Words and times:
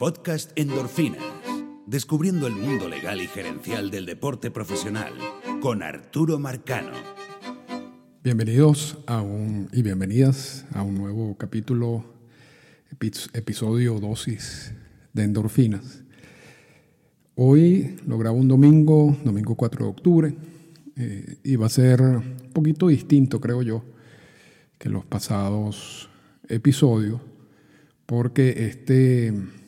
podcast 0.00 0.52
Endorfinas, 0.58 1.22
descubriendo 1.86 2.46
el 2.46 2.54
mundo 2.54 2.88
legal 2.88 3.20
y 3.20 3.26
gerencial 3.26 3.90
del 3.90 4.06
deporte 4.06 4.50
profesional, 4.50 5.12
con 5.60 5.82
Arturo 5.82 6.38
Marcano. 6.38 6.92
Bienvenidos 8.24 8.96
a 9.06 9.20
un, 9.20 9.68
y 9.74 9.82
bienvenidas 9.82 10.64
a 10.72 10.82
un 10.82 10.94
nuevo 10.94 11.36
capítulo, 11.36 12.02
episodio 13.34 14.00
dosis 14.00 14.72
de 15.12 15.24
endorfinas. 15.24 16.02
Hoy 17.34 18.00
lo 18.06 18.16
grabo 18.16 18.38
un 18.38 18.48
domingo, 18.48 19.14
domingo 19.22 19.54
4 19.54 19.84
de 19.84 19.90
octubre, 19.90 20.34
eh, 20.96 21.36
y 21.44 21.56
va 21.56 21.66
a 21.66 21.68
ser 21.68 22.00
un 22.00 22.50
poquito 22.54 22.88
distinto, 22.88 23.38
creo 23.38 23.60
yo, 23.60 23.84
que 24.78 24.88
los 24.88 25.04
pasados 25.04 26.08
episodios, 26.48 27.20
porque 28.06 28.64
este 28.66 29.59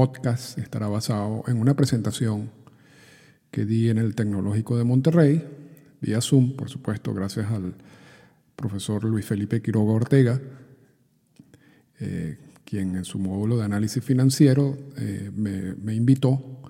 podcast 0.00 0.56
estará 0.56 0.88
basado 0.88 1.44
en 1.46 1.58
una 1.58 1.74
presentación 1.74 2.50
que 3.50 3.66
di 3.66 3.90
en 3.90 3.98
el 3.98 4.14
Tecnológico 4.14 4.78
de 4.78 4.84
Monterrey, 4.84 5.44
vía 6.00 6.22
Zoom, 6.22 6.56
por 6.56 6.70
supuesto, 6.70 7.12
gracias 7.12 7.50
al 7.50 7.74
profesor 8.56 9.04
Luis 9.04 9.26
Felipe 9.26 9.60
Quiroga 9.60 9.92
Ortega, 9.92 10.40
eh, 11.98 12.38
quien 12.64 12.96
en 12.96 13.04
su 13.04 13.18
módulo 13.18 13.58
de 13.58 13.64
análisis 13.64 14.02
financiero 14.02 14.74
eh, 14.96 15.30
me, 15.36 15.94
invitó 15.94 16.62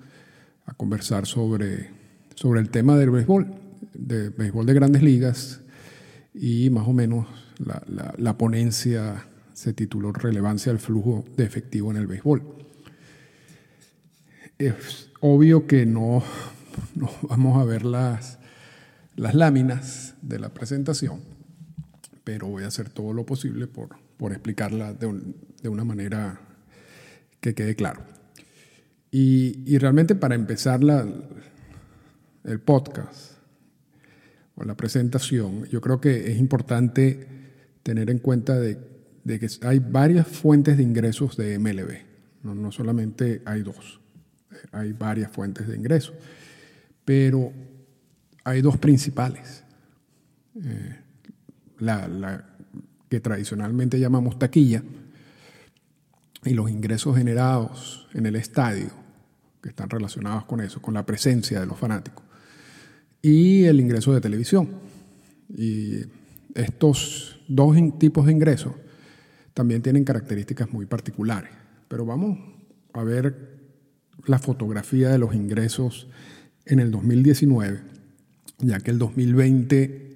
a 0.65 0.73
conversar 0.73 1.25
sobre, 1.25 1.89
sobre 2.35 2.59
el 2.59 2.69
tema 2.69 2.97
del 2.97 3.11
béisbol, 3.11 3.47
de 3.93 4.27
béisbol 4.27 4.65
de 4.65 4.73
grandes 4.73 5.03
ligas 5.03 5.61
y 6.33 6.69
más 6.69 6.85
o 6.85 6.91
menos 6.91 7.27
la, 7.59 7.81
la 8.17 8.37
ponencia 8.37 9.25
se 9.53 9.71
tituló 9.71 10.11
Relevancia 10.11 10.73
del 10.73 10.79
flujo 10.79 11.23
de 11.37 11.45
efectivo 11.45 11.91
en 11.91 11.95
el 11.95 12.07
béisbol 12.07 12.60
es 14.67 15.09
obvio 15.19 15.67
que 15.67 15.85
no, 15.85 16.23
vamos 17.21 17.61
a 17.61 17.65
ver 17.65 17.85
las, 17.85 18.39
las 19.15 19.35
láminas 19.35 20.15
de 20.21 20.39
la 20.39 20.49
presentación, 20.49 21.21
pero 22.23 22.47
voy 22.47 22.63
a 22.63 22.67
hacer 22.67 22.89
todo 22.89 23.13
lo 23.13 23.25
posible 23.25 23.67
por, 23.67 23.89
por 24.17 24.31
explicarla 24.31 24.93
de, 24.93 25.07
una 25.69 25.83
manera 25.83 26.41
que 27.39 27.53
quede 27.53 27.75
claro. 27.75 28.03
Y, 29.09 29.77
realmente 29.77 30.15
para 30.15 30.35
empezar 30.35 30.83
la, 30.83 31.05
el 32.45 32.59
podcast 32.59 33.33
o 34.55 34.63
la 34.63 34.75
presentación, 34.77 35.65
yo 35.65 35.81
creo 35.81 35.99
que 35.99 36.31
es 36.31 36.37
importante 36.37 37.27
tener 37.83 38.09
en 38.09 38.19
cuenta 38.19 38.59
de, 38.59 38.77
que 39.25 39.47
hay 39.63 39.79
varias 39.79 40.27
fuentes 40.27 40.77
de 40.77 40.83
ingresos 40.83 41.35
de 41.35 41.59
MLB, 41.59 42.05
no, 42.43 42.55
no 42.55 42.71
solamente 42.71 43.41
hay 43.45 43.61
dos 43.63 44.00
hay 44.71 44.93
varias 44.93 45.31
fuentes 45.31 45.67
de 45.67 45.75
ingreso, 45.75 46.13
pero 47.05 47.51
hay 48.43 48.61
dos 48.61 48.77
principales. 48.77 49.63
Eh, 50.63 50.95
la, 51.79 52.45
que 53.09 53.19
tradicionalmente 53.19 53.99
llamamos 53.99 54.39
taquilla 54.39 54.83
y 56.45 56.53
los 56.53 56.69
ingresos 56.69 57.17
generados 57.17 58.07
en 58.13 58.25
el 58.25 58.35
estadio, 58.35 58.89
que 59.61 59.69
están 59.69 59.89
relacionados 59.89 60.45
con 60.45 60.61
eso, 60.61 60.81
con 60.81 60.93
la 60.93 61.05
presencia 61.05 61.59
de 61.59 61.65
los 61.65 61.77
fanáticos, 61.77 62.23
y 63.21 63.65
el 63.65 63.79
ingreso 63.79 64.13
de 64.13 64.21
televisión. 64.21 64.69
Y 65.55 65.99
estos 66.55 67.41
dos 67.47 67.75
tipos 67.99 68.25
de 68.25 68.31
ingresos 68.31 68.73
también 69.53 69.81
tienen 69.81 70.03
características 70.03 70.71
muy 70.71 70.85
particulares, 70.85 71.51
pero 71.87 72.05
vamos 72.05 72.39
a 72.93 73.03
ver 73.03 73.60
la 74.25 74.39
fotografía 74.39 75.09
de 75.09 75.17
los 75.17 75.33
ingresos 75.33 76.07
en 76.65 76.79
el 76.79 76.91
2019, 76.91 77.79
ya 78.59 78.79
que 78.79 78.91
el 78.91 78.99
2020, 78.99 80.15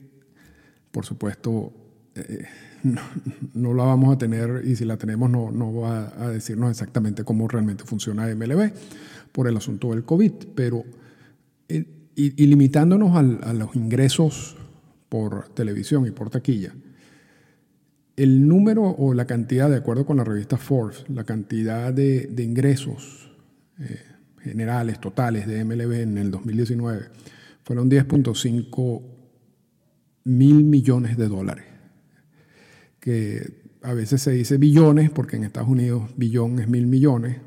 por 0.91 1.05
supuesto, 1.05 1.73
eh, 2.15 2.45
no, 3.53 3.73
la 3.73 3.83
vamos 3.83 4.15
a 4.15 4.17
tener 4.17 4.63
y 4.65 4.75
si 4.75 4.85
la 4.85 4.97
tenemos 4.97 5.29
no, 5.29 5.73
va 5.73 6.13
a 6.17 6.29
decirnos 6.29 6.69
exactamente 6.69 7.23
cómo 7.23 7.47
realmente 7.47 7.83
funciona 7.83 8.33
MLB 8.33 8.71
por 9.31 9.47
el 9.47 9.57
asunto 9.57 9.91
del 9.91 10.03
COVID, 10.03 10.31
pero 10.53 10.83
eh, 11.67 11.85
y, 12.15 12.45
limitándonos 12.45 13.15
a 13.17 13.53
los 13.53 13.75
ingresos 13.75 14.55
por 15.09 15.49
televisión 15.49 16.05
y 16.05 16.11
por 16.11 16.29
taquilla, 16.29 16.73
el 18.15 18.47
número 18.47 18.83
o 18.83 19.13
la 19.13 19.25
cantidad, 19.25 19.69
de 19.69 19.75
acuerdo 19.75 20.05
con 20.05 20.17
la 20.17 20.23
revista 20.23 20.55
Forbes, 20.55 21.03
la 21.09 21.25
cantidad 21.25 21.91
de 21.91 22.43
ingresos 22.43 23.25
eh, 23.79 24.01
generales, 24.41 24.99
totales 24.99 25.47
de 25.47 25.63
MLB 25.63 26.01
en 26.01 26.17
el 26.17 26.31
2019 26.31 27.09
fueron 27.65 27.89
10.5 27.89 29.01
mil 30.25 30.63
millones 30.63 31.17
de 31.17 31.27
dólares. 31.27 31.65
Que 32.99 33.65
a 33.81 33.93
veces 33.93 34.21
se 34.21 34.31
dice 34.31 34.57
billones, 34.57 35.09
porque 35.09 35.35
en 35.35 35.43
Estados 35.43 35.69
Unidos 35.69 36.11
billón 36.15 36.59
es 36.59 36.67
mil 36.67 36.85
millones. 36.87 37.37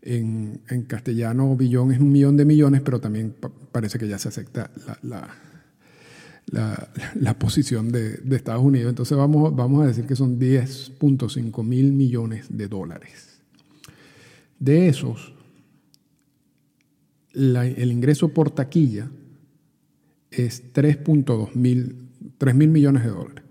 En, 0.00 0.60
castellano 0.88 1.56
billón 1.56 1.92
es 1.92 2.00
un 2.00 2.10
millón 2.10 2.36
de 2.36 2.44
millones, 2.44 2.80
pero 2.82 3.00
también 3.00 3.34
parece 3.70 3.98
que 3.98 4.08
ya 4.08 4.18
se 4.18 4.28
acepta 4.28 4.70
la, 5.02 5.28
la, 7.14 7.38
posición 7.38 7.90
de, 7.90 8.16
de, 8.16 8.36
Estados 8.36 8.64
Unidos. 8.64 8.90
Entonces 8.90 9.16
vamos, 9.16 9.54
vamos 9.54 9.84
a 9.84 9.86
decir 9.86 10.06
que 10.06 10.16
son 10.16 10.40
10.5 10.40 11.64
mil 11.64 11.92
millones 11.92 12.46
de 12.48 12.66
dólares. 12.66 13.40
De 14.58 14.88
esos, 14.88 15.31
el 17.34 17.92
ingreso 17.92 18.28
por 18.28 18.50
taquilla 18.50 19.08
es 20.30 20.72
3.2 20.72 21.54
mil, 21.54 22.08
3 22.38 22.54
mil 22.54 22.68
millones 22.68 23.04
de 23.04 23.10
dólares. 23.10 23.44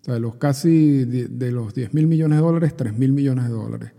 O 0.00 0.04
sea, 0.04 0.14
de 0.14 0.20
los 0.20 0.34
casi 0.36 1.04
de, 1.04 1.52
los 1.52 1.74
10 1.74 1.94
mil 1.94 2.06
millones 2.06 2.38
de 2.38 2.42
dólares, 2.42 2.76
3 2.76 2.98
mil 2.98 3.12
millones 3.12 3.44
de 3.44 3.50
dólares 3.50 3.92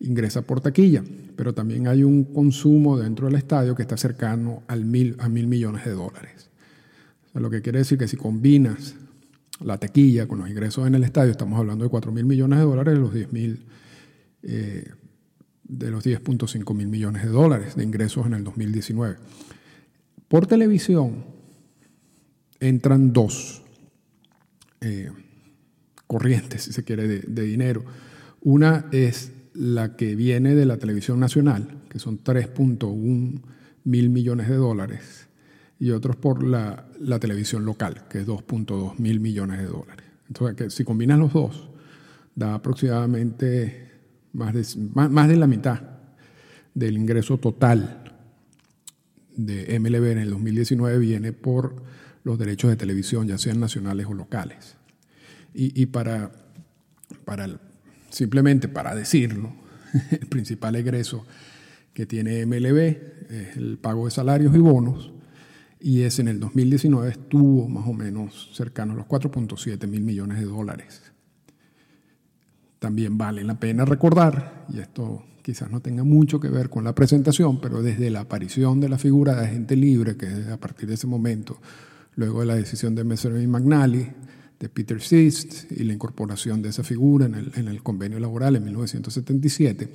ingresa 0.00 0.42
por 0.42 0.60
taquilla. 0.60 1.02
Pero 1.34 1.54
también 1.54 1.88
hay 1.88 2.04
un 2.04 2.24
consumo 2.24 2.98
dentro 2.98 3.26
del 3.26 3.36
estadio 3.36 3.74
que 3.74 3.82
está 3.82 3.96
cercano 3.96 4.62
al 4.68 4.84
mil, 4.84 5.16
a 5.18 5.28
mil 5.28 5.48
millones 5.48 5.84
de 5.84 5.92
dólares. 5.92 6.50
O 7.26 7.32
sea, 7.32 7.40
lo 7.40 7.50
que 7.50 7.62
quiere 7.62 7.80
decir 7.80 7.98
que 7.98 8.06
si 8.06 8.16
combinas 8.16 8.94
la 9.60 9.78
taquilla 9.78 10.28
con 10.28 10.38
los 10.38 10.48
ingresos 10.48 10.86
en 10.86 10.94
el 10.94 11.04
estadio, 11.04 11.32
estamos 11.32 11.58
hablando 11.58 11.84
de 11.84 11.90
4 11.90 12.12
mil 12.12 12.24
millones 12.24 12.58
de 12.60 12.64
dólares, 12.64 12.98
los 12.98 13.12
10 13.12 13.32
mil 13.32 13.66
eh, 14.42 14.84
de 15.64 15.90
los 15.90 16.04
10.5 16.04 16.74
mil 16.74 16.88
millones 16.88 17.24
de 17.24 17.30
dólares 17.30 17.76
de 17.76 17.84
ingresos 17.84 18.26
en 18.26 18.34
el 18.34 18.44
2019. 18.44 19.16
Por 20.28 20.46
televisión 20.46 21.24
entran 22.60 23.12
dos 23.12 23.62
eh, 24.80 25.10
corrientes, 26.06 26.62
si 26.62 26.72
se 26.72 26.84
quiere, 26.84 27.06
de, 27.06 27.42
dinero. 27.42 27.84
Una 28.40 28.86
es 28.92 29.32
la 29.54 29.96
que 29.96 30.14
viene 30.14 30.54
de 30.54 30.66
la 30.66 30.76
televisión 30.76 31.20
nacional, 31.20 31.82
que 31.88 31.98
son 31.98 32.22
3.1 32.22 33.40
mil 33.84 34.10
millones 34.10 34.48
de 34.48 34.56
dólares, 34.56 35.28
y 35.78 35.90
otros 35.90 36.16
por 36.16 36.42
la, 36.42 36.86
la 37.00 37.18
televisión 37.18 37.64
local, 37.64 38.04
que 38.08 38.20
es 38.20 38.26
2.2 38.26 38.98
mil 38.98 39.20
millones 39.20 39.58
de 39.58 39.66
dólares. 39.66 40.06
Entonces, 40.28 40.56
que 40.56 40.70
si 40.70 40.84
combinas 40.84 41.18
los 41.18 41.32
dos, 41.32 41.68
da 42.34 42.54
aproximadamente 42.54 43.93
más 44.34 44.52
de, 44.52 44.64
más, 44.94 45.28
de 45.28 45.36
la 45.36 45.46
mitad 45.46 45.80
del 46.74 46.96
ingreso 46.96 47.38
total 47.38 48.02
de 49.36 49.78
MLB 49.78 50.12
en 50.12 50.18
el 50.18 50.30
2019 50.30 50.98
viene 50.98 51.32
por 51.32 51.82
los 52.24 52.38
derechos 52.38 52.70
de 52.70 52.76
televisión, 52.76 53.26
ya 53.26 53.38
sean 53.38 53.60
nacionales 53.60 54.06
o 54.06 54.14
locales. 54.14 54.76
Y, 55.56 55.86
para, 55.86 56.32
para, 57.24 57.48
simplemente 58.10 58.66
para 58.66 58.94
decirlo, 58.94 59.54
el 60.10 60.26
principal 60.26 60.74
egreso 60.74 61.24
que 61.92 62.06
tiene 62.06 62.44
MLB 62.44 62.78
es 63.30 63.56
el 63.56 63.78
pago 63.78 64.06
de 64.06 64.10
salarios 64.10 64.54
y 64.56 64.58
bonos, 64.58 65.12
y 65.80 66.02
ese 66.02 66.22
en 66.22 66.28
el 66.28 66.40
2019 66.40 67.08
estuvo 67.10 67.68
más 67.68 67.86
o 67.86 67.92
menos 67.92 68.50
cercano 68.52 68.94
a 68.94 68.96
los 68.96 69.06
4.7 69.06 69.86
mil 69.86 70.02
millones 70.02 70.40
de 70.40 70.46
dólares. 70.46 71.13
También 72.84 73.16
vale 73.16 73.42
la 73.44 73.58
pena 73.58 73.86
recordar, 73.86 74.66
y 74.70 74.78
esto 74.78 75.24
quizás 75.40 75.70
no 75.70 75.80
tenga 75.80 76.04
mucho 76.04 76.38
que 76.38 76.48
ver 76.48 76.68
con 76.68 76.84
la 76.84 76.94
presentación, 76.94 77.58
pero 77.58 77.80
desde 77.80 78.10
la 78.10 78.20
aparición 78.20 78.78
de 78.78 78.90
la 78.90 78.98
figura 78.98 79.34
de 79.34 79.46
agente 79.46 79.74
libre, 79.74 80.18
que 80.18 80.26
a 80.52 80.58
partir 80.58 80.86
de 80.86 80.96
ese 80.96 81.06
momento, 81.06 81.58
luego 82.14 82.40
de 82.40 82.46
la 82.46 82.56
decisión 82.56 82.94
de 82.94 83.02
Messervy 83.02 83.46
McNally, 83.46 84.06
de 84.60 84.68
Peter 84.68 85.00
Sist 85.00 85.72
y 85.72 85.84
la 85.84 85.94
incorporación 85.94 86.60
de 86.60 86.68
esa 86.68 86.84
figura 86.84 87.24
en 87.24 87.36
el, 87.36 87.52
en 87.56 87.68
el 87.68 87.82
convenio 87.82 88.20
laboral 88.20 88.54
en 88.56 88.64
1977, 88.64 89.88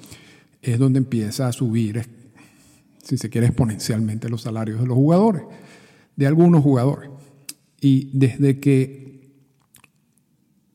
es 0.64 0.80
donde 0.80 0.98
empieza 0.98 1.48
a 1.48 1.52
subir, 1.52 2.04
si 3.04 3.20
se 3.20 3.30
quiere, 3.30 3.46
exponencialmente 3.46 4.30
los 4.30 4.42
salarios 4.42 4.80
de 4.80 4.88
los 4.88 4.96
jugadores, 4.96 5.44
de 6.16 6.26
algunos 6.26 6.64
jugadores. 6.64 7.12
Y 7.82 8.10
desde 8.18 8.60
que 8.60 9.19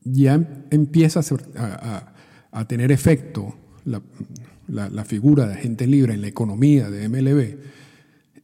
ya 0.05 0.67
empieza 0.71 1.21
a, 2.53 2.65
tener 2.67 2.93
efecto 2.93 3.55
la, 3.85 5.05
figura 5.05 5.47
de 5.47 5.55
agente 5.55 5.87
libre 5.87 6.15
en 6.15 6.21
la 6.21 6.29
economía 6.29 6.91
de 6.91 7.09
MLB, 7.09 7.59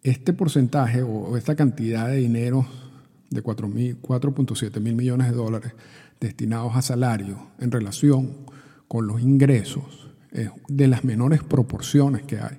este 0.02 0.32
porcentaje 0.32 1.02
o, 1.02 1.36
esta 1.36 1.54
cantidad 1.54 2.08
de 2.08 2.16
dinero 2.16 2.66
de 3.30 3.44
4.7 3.44 4.80
mil 4.80 4.96
millones 4.96 5.30
de 5.30 5.36
dólares 5.36 5.72
destinados 6.18 6.74
a 6.76 6.82
salarios 6.82 7.38
en 7.58 7.70
relación 7.70 8.36
con 8.88 9.06
los 9.06 9.20
ingresos 9.20 10.10
es 10.32 10.50
de 10.68 10.86
las 10.86 11.04
menores 11.04 11.42
proporciones 11.42 12.22
que 12.22 12.38
hay. 12.38 12.58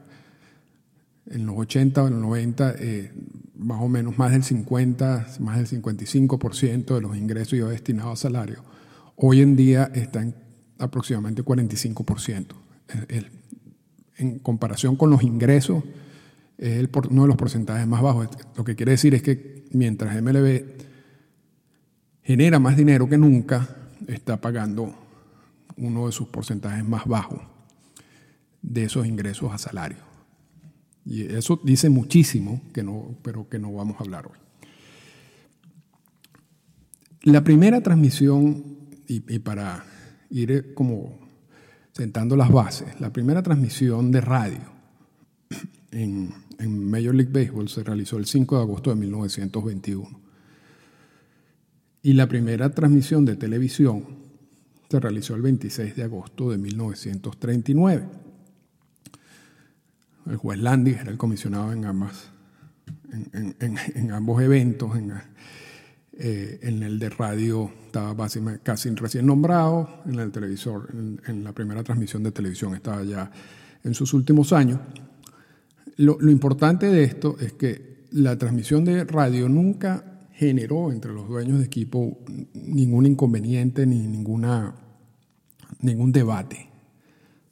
En 1.28 1.46
los 1.46 1.58
80 1.58 2.04
o 2.04 2.08
en 2.08 2.14
los 2.14 2.22
90, 2.22 2.76
eh, 2.80 3.14
más 3.58 3.82
o 3.82 3.88
menos 3.88 4.18
más 4.18 4.32
del 4.32 4.44
50, 4.44 5.28
más 5.40 5.58
del 5.58 5.82
55% 5.82 6.96
de 6.96 7.02
los 7.02 7.16
ingresos 7.16 7.54
iba 7.54 7.70
destinados 7.70 8.14
a 8.14 8.22
salarios. 8.30 8.62
Hoy 9.16 9.42
en 9.42 9.56
día 9.56 9.92
está 9.94 10.22
en 10.22 10.36
aproximadamente 10.80 11.44
45%. 11.44 12.46
en 14.18 14.40
comparación 14.40 14.96
con 14.96 15.10
los 15.10 15.24
ingresos, 15.24 15.84
es 16.58 16.88
uno 17.10 17.24
de 17.24 17.28
los 17.28 17.38
porcentajes 17.38 17.88
más 17.88 18.02
bajos. 18.02 18.28
Lo 18.56 18.64
que 18.64 18.76
quiere 18.76 18.92
decir 18.92 19.16
es 19.16 19.24
que 19.24 19.66
mientras 19.72 20.22
MLB 20.22 20.64
genera 22.22 22.60
más 22.60 22.78
dinero 22.78 23.10
que 23.10 23.18
nunca, 23.18 23.68
está 24.08 24.40
pagando 24.40 24.94
uno 25.78 26.06
de 26.06 26.12
sus 26.12 26.28
porcentajes 26.28 26.88
más 26.88 27.06
bajos 27.06 27.42
de 28.62 28.84
esos 28.84 29.08
ingresos 29.08 29.52
a 29.52 29.58
salario. 29.58 29.98
Y 31.04 31.24
eso 31.24 31.60
dice 31.64 31.90
muchísimo, 31.90 32.62
que 32.74 32.84
no, 32.84 33.16
pero 33.24 33.50
que 33.50 33.58
no 33.58 33.74
vamos 33.74 33.96
a 34.00 34.04
hablar 34.04 34.28
hoy. 34.28 34.38
La 37.24 37.44
primera 37.44 37.82
transmisión, 37.82 38.78
y, 39.16 39.40
para 39.40 39.84
ir 40.30 40.74
como 40.74 41.20
sentando 41.92 42.36
las 42.36 42.50
bases, 42.50 43.00
la 43.02 43.12
primera 43.12 43.44
transmisión 43.44 44.12
de 44.12 44.22
radio 44.22 44.62
en, 45.92 46.34
en 46.60 46.90
Major 46.90 47.14
League 47.14 47.32
Baseball 47.32 47.68
se 47.68 47.84
realizó 47.84 48.18
el 48.18 48.26
5 48.26 48.56
de 48.56 48.62
agosto 48.62 48.90
de 48.92 48.96
1921. 48.96 50.22
Y 52.04 52.14
la 52.14 52.28
primera 52.28 52.70
transmisión 52.72 53.26
de 53.26 53.36
televisión 53.36 54.06
se 54.90 55.00
realizó 55.00 55.36
el 55.36 55.42
26 55.42 55.96
de 55.96 56.04
agosto 56.04 56.52
de 56.52 56.58
1939. 56.58 58.08
El 60.28 60.38
juez 60.38 60.60
Landis 60.60 60.98
era 60.98 61.12
el 61.12 61.18
comisionado 61.18 61.74
en, 61.74 61.86
ambas, 61.86 62.32
en, 63.12 64.12
ambos 64.12 64.42
eventos. 64.42 64.92
Eh, 66.14 66.60
en, 66.64 66.84
el 66.84 67.00
de 67.00 67.10
radio 67.10 67.72
estaba 67.86 68.28
casi 68.64 68.90
recién 68.92 69.26
nombrado, 69.26 70.02
en 70.06 70.20
el 70.20 70.32
televisor, 70.32 70.90
en, 71.26 71.44
la 71.44 71.54
primera 71.54 71.84
transmisión 71.84 72.22
de 72.24 72.32
televisión 72.32 72.76
estaba 72.76 73.04
ya 73.04 73.32
en 73.84 73.94
sus 73.94 74.14
últimos 74.14 74.52
años. 74.52 74.80
Lo, 75.98 76.18
lo 76.20 76.32
importante 76.32 76.88
de 76.88 77.04
esto 77.04 77.38
es 77.40 77.54
que 77.54 78.06
la 78.12 78.38
transmisión 78.38 78.84
de 78.84 79.06
radio 79.06 79.48
nunca 79.48 80.20
generó 80.34 80.92
entre 80.92 81.14
los 81.14 81.28
dueños 81.28 81.60
de 81.60 81.66
equipo 81.66 82.18
ningún 82.54 83.06
inconveniente 83.06 83.86
ni 83.86 84.08
ninguna, 84.08 84.76
ningún 85.80 86.12
debate 86.12 86.68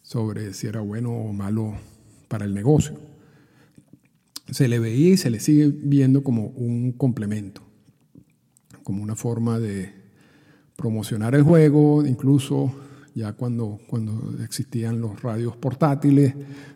sobre 0.02 0.56
si 0.56 0.66
era 0.66 0.82
bueno 0.82 1.12
o 1.12 1.32
malo 1.32 1.76
para 2.28 2.46
el 2.46 2.56
negocio. 2.56 3.00
Se 4.50 4.68
le 4.68 4.80
veía 4.80 5.10
y 5.12 5.18
se 5.18 5.30
le 5.30 5.40
sigue 5.40 5.68
viendo 5.68 6.24
como 6.24 6.48
un 6.48 6.92
complemento, 6.94 7.62
como 8.84 9.04
una 9.04 9.16
forma 9.16 9.60
de 9.60 9.94
promocionar 10.76 11.36
el 11.36 11.44
juego, 11.44 12.06
incluso 12.06 12.74
ya 13.16 13.34
cuando, 13.34 13.80
cuando 13.88 14.36
existían 14.44 15.02
los 15.02 15.22
radios 15.22 15.58
portátiles, 15.58 16.36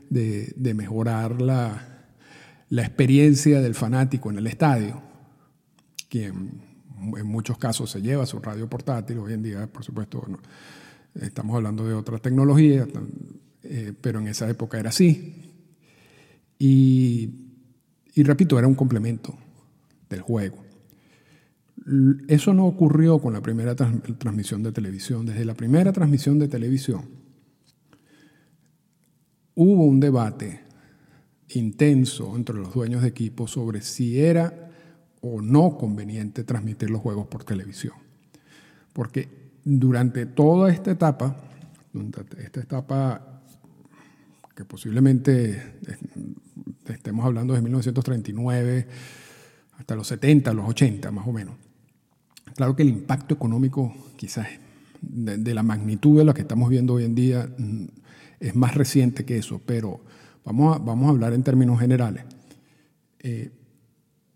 de, 0.10 0.74
mejorar 0.76 1.42
la, 1.42 2.06
la 2.70 2.82
experiencia 2.82 3.62
del 3.62 3.74
fanático 3.74 4.30
en 4.30 4.38
el 4.38 4.48
estadio 4.48 5.14
quien 6.14 6.62
en 7.18 7.26
muchos 7.26 7.58
casos 7.58 7.90
se 7.90 8.00
lleva 8.00 8.28
su 8.28 8.38
radio 8.38 8.70
portátil. 8.70 9.18
Hoy 9.18 9.34
en 9.34 9.42
día, 9.42 9.66
por 9.66 9.84
supuesto, 9.84 10.24
estamos 11.16 11.56
hablando 11.56 11.88
de 11.88 11.96
otra 11.96 12.20
tecnología, 12.20 12.88
eh, 13.64 13.94
pero 14.00 14.20
en 14.20 14.28
esa 14.28 14.48
época 14.48 14.80
era 14.80 14.90
así. 14.90 15.56
Y, 16.60 17.34
repito, 18.18 18.60
era 18.60 18.68
un 18.68 18.76
complemento 18.76 19.36
del 20.08 20.22
juego. 20.22 20.62
Eso 22.28 22.54
no 22.54 22.66
ocurrió 22.66 23.20
con 23.20 23.34
la 23.34 23.42
primera 23.42 23.76
transmisión 23.76 24.64
de 24.64 24.72
televisión. 24.72 25.26
Desde 25.26 25.44
la 25.44 25.54
primera 25.54 25.92
transmisión 25.92 26.40
de 26.40 26.48
televisión 26.48 27.10
hubo 29.56 29.86
un 29.86 30.00
debate 30.00 30.62
intenso 31.50 32.36
entre 32.36 32.56
los 32.56 32.74
dueños 32.74 33.02
de 33.02 33.10
equipo 33.10 33.48
sobre 33.48 33.82
si 33.82 34.20
era 34.20 34.72
o 35.22 35.42
no 35.42 35.78
conveniente 35.78 36.44
transmitir 36.44 36.90
los 36.90 37.02
juegos 37.02 37.28
por 37.28 37.44
televisión. 37.44 37.94
Porque 38.94 39.52
durante 39.64 40.26
toda 40.26 40.72
esta 40.72 40.92
etapa, 40.92 41.36
esta 42.38 42.62
etapa 42.62 43.42
que 44.56 44.66
posiblemente 44.66 45.80
estemos 46.88 47.26
hablando 47.26 47.54
de 47.54 47.62
1939 47.62 48.88
hasta 49.78 49.96
los 49.96 50.08
70, 50.08 50.54
los 50.54 50.70
80 50.70 51.12
más 51.12 51.28
o 51.28 51.34
menos, 51.34 51.56
claro 52.56 52.76
que 52.76 52.84
el 52.84 52.90
impacto 52.90 53.36
económico 53.36 53.94
quizás 54.16 54.48
de, 55.02 55.54
la 55.54 55.64
magnitud 55.64 56.18
de 56.18 56.26
lo 56.26 56.34
que 56.34 56.42
estamos 56.42 56.70
viendo 56.70 56.94
hoy 56.94 57.06
en 57.06 57.16
día 57.16 57.50
mm, 57.58 57.86
es 58.40 58.56
más 58.56 58.76
reciente 58.76 59.26
que 59.26 59.38
eso, 59.38 59.62
pero 59.66 60.02
vamos 60.46 60.76
a, 60.76 60.80
vamos 60.80 61.08
a 61.08 61.10
hablar 61.10 61.34
en 61.34 61.44
términos 61.44 61.80
generales. 61.80 62.24
Eh, 63.20 63.52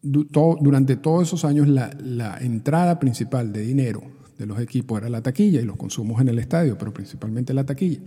durante 0.01 0.95
todos 0.95 1.27
esos 1.27 1.43
años 1.43 1.67
la, 1.67 2.37
entrada 2.39 2.99
principal 2.99 3.51
de 3.51 3.61
dinero 3.61 4.03
de 4.37 4.45
los 4.45 4.59
equipos 4.59 4.99
era 4.99 5.09
la 5.09 5.21
taquilla 5.21 5.59
y 5.59 5.65
los 5.65 5.75
consumos 5.75 6.21
en 6.21 6.29
el 6.29 6.39
estadio, 6.39 6.77
pero 6.77 6.93
principalmente 6.93 7.53
la 7.53 7.65
taquilla. 7.65 7.99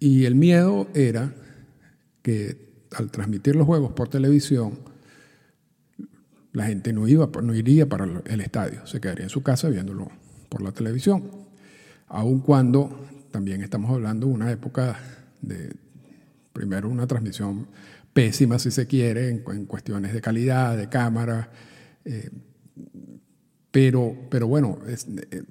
Y 0.00 0.24
el 0.24 0.34
miedo 0.34 0.88
era 0.94 1.32
que 2.22 2.66
al 2.92 3.10
transmitir 3.10 3.54
los 3.56 3.66
juegos 3.66 3.92
por 3.92 4.08
televisión, 4.08 4.78
la 6.56 6.64
gente 6.64 6.90
no, 6.94 7.06
iba, 7.06 7.28
no 7.42 7.54
iría 7.54 7.86
para 7.86 8.06
el 8.24 8.40
estadio, 8.40 8.86
se 8.86 8.98
quedaría 8.98 9.24
en 9.24 9.28
su 9.28 9.42
casa 9.42 9.68
viéndolo 9.68 10.08
por 10.48 10.62
la 10.62 10.72
televisión. 10.72 11.30
Aun 12.08 12.40
cuando 12.40 12.98
también 13.30 13.60
estamos 13.60 13.90
hablando 13.90 14.26
de 14.26 14.32
una 14.32 14.50
época 14.50 14.98
de, 15.42 15.76
primero, 16.54 16.88
una 16.88 17.06
transmisión 17.06 17.66
pésima 18.14 18.58
si 18.58 18.70
se 18.70 18.86
quiere 18.86 19.28
en, 19.28 19.66
cuestiones 19.66 20.14
de 20.14 20.22
calidad, 20.22 20.78
de 20.78 20.88
cámara. 20.88 21.50
Eh, 22.06 22.30
pero, 23.70 24.16
pero 24.30 24.48
bueno, 24.48 24.78
eh, 24.86 25.42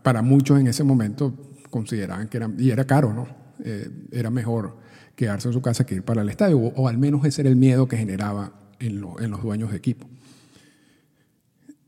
para 0.00 0.22
muchos 0.22 0.60
en 0.60 0.68
ese 0.68 0.84
momento 0.84 1.56
consideraban 1.70 2.28
que 2.28 2.36
era, 2.36 2.48
y 2.56 2.70
era 2.70 2.84
caro, 2.84 3.12
¿no? 3.12 3.26
Eh, 3.64 3.90
era 4.12 4.30
mejor 4.30 4.76
quedarse 5.16 5.48
en 5.48 5.54
su 5.54 5.60
casa 5.60 5.84
que 5.84 5.96
ir 5.96 6.04
para 6.04 6.22
el 6.22 6.28
estadio, 6.28 6.56
o, 6.56 6.86
al 6.86 6.98
menos 6.98 7.24
ese 7.24 7.40
era 7.40 7.50
el 7.50 7.56
miedo 7.56 7.88
que 7.88 7.96
generaba 7.96 8.52
en, 8.78 9.04
en 9.18 9.30
los 9.32 9.42
dueños 9.42 9.72
de 9.72 9.76
equipo. 9.76 10.06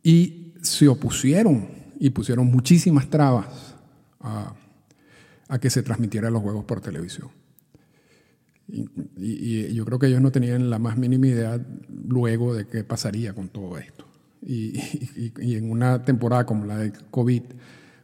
Y 0.02 0.54
se 0.62 0.88
opusieron 0.88 1.68
y 1.98 2.10
pusieron 2.10 2.46
muchísimas 2.46 3.08
trabas 3.08 3.76
a, 4.20 4.54
a 5.48 5.58
que 5.58 5.70
se 5.70 5.82
transmitieran 5.82 6.32
los 6.32 6.42
juegos 6.42 6.64
por 6.64 6.80
televisión. 6.80 7.28
Y, 8.68 9.72
yo 9.74 9.84
creo 9.84 9.98
que 9.98 10.06
ellos 10.06 10.20
no 10.20 10.32
tenían 10.32 10.70
la 10.70 10.78
más 10.78 10.96
mínima 10.96 11.26
idea 11.26 11.60
luego 12.08 12.54
de 12.54 12.66
qué 12.66 12.84
pasaría 12.84 13.34
con 13.34 13.48
todo 13.48 13.78
esto. 13.78 14.06
Y, 14.40 14.78
y, 15.38 15.56
en 15.56 15.70
una 15.70 16.04
temporada 16.04 16.46
como 16.46 16.64
la 16.64 16.78
de 16.78 16.92
COVID, 17.10 17.42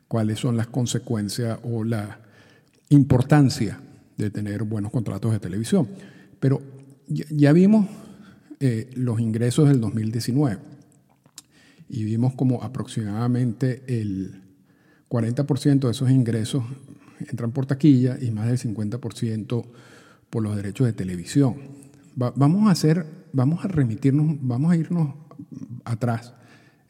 cuáles 0.09 0.39
son 0.39 0.57
las 0.57 0.67
consecuencias 0.67 1.59
o 1.63 1.85
la 1.85 2.21
importancia 2.91 3.81
de 4.17 4.31
tener 4.31 4.65
buenos 4.65 4.93
contratos 4.93 5.33
de 5.33 5.41
televisión. 5.41 5.89
Pero 6.39 6.61
ya, 7.07 7.53
vimos 7.53 7.87
eh, 8.61 8.91
los 8.95 9.21
ingresos 9.21 9.69
del 9.69 9.81
2019 9.81 10.59
y 11.89 12.05
vimos 12.05 12.35
como 12.35 12.63
aproximadamente 12.63 13.83
el 13.87 14.43
40% 15.09 15.81
de 15.81 15.91
esos 15.91 16.11
ingresos 16.11 16.65
entran 17.27 17.53
por 17.53 17.67
taquilla 17.67 18.19
y 18.21 18.31
más 18.31 18.47
del 18.47 18.59
50% 18.59 19.67
por 20.31 20.43
los 20.43 20.57
derechos 20.57 20.87
de 20.87 20.93
televisión. 20.93 21.57
vamos 22.15 22.69
a 22.69 22.73
hacer, 22.73 23.07
vamos 23.33 23.65
a 23.65 23.69
remitirnos, 23.69 24.37
vamos 24.41 24.73
a 24.73 24.77
irnos 24.77 25.15
atrás 25.85 26.35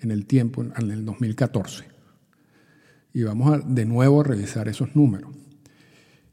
en 0.01 0.11
el 0.11 0.27
tiempo, 0.27 0.63
en 0.63 0.91
el 0.91 1.05
2014. 1.05 1.85
Y 3.15 3.23
vamos 3.23 3.53
a 3.53 3.59
de 3.59 3.87
nuevo 3.87 4.21
a 4.21 4.25
revisar 4.25 4.69
esos 4.69 4.95
números. 4.95 5.31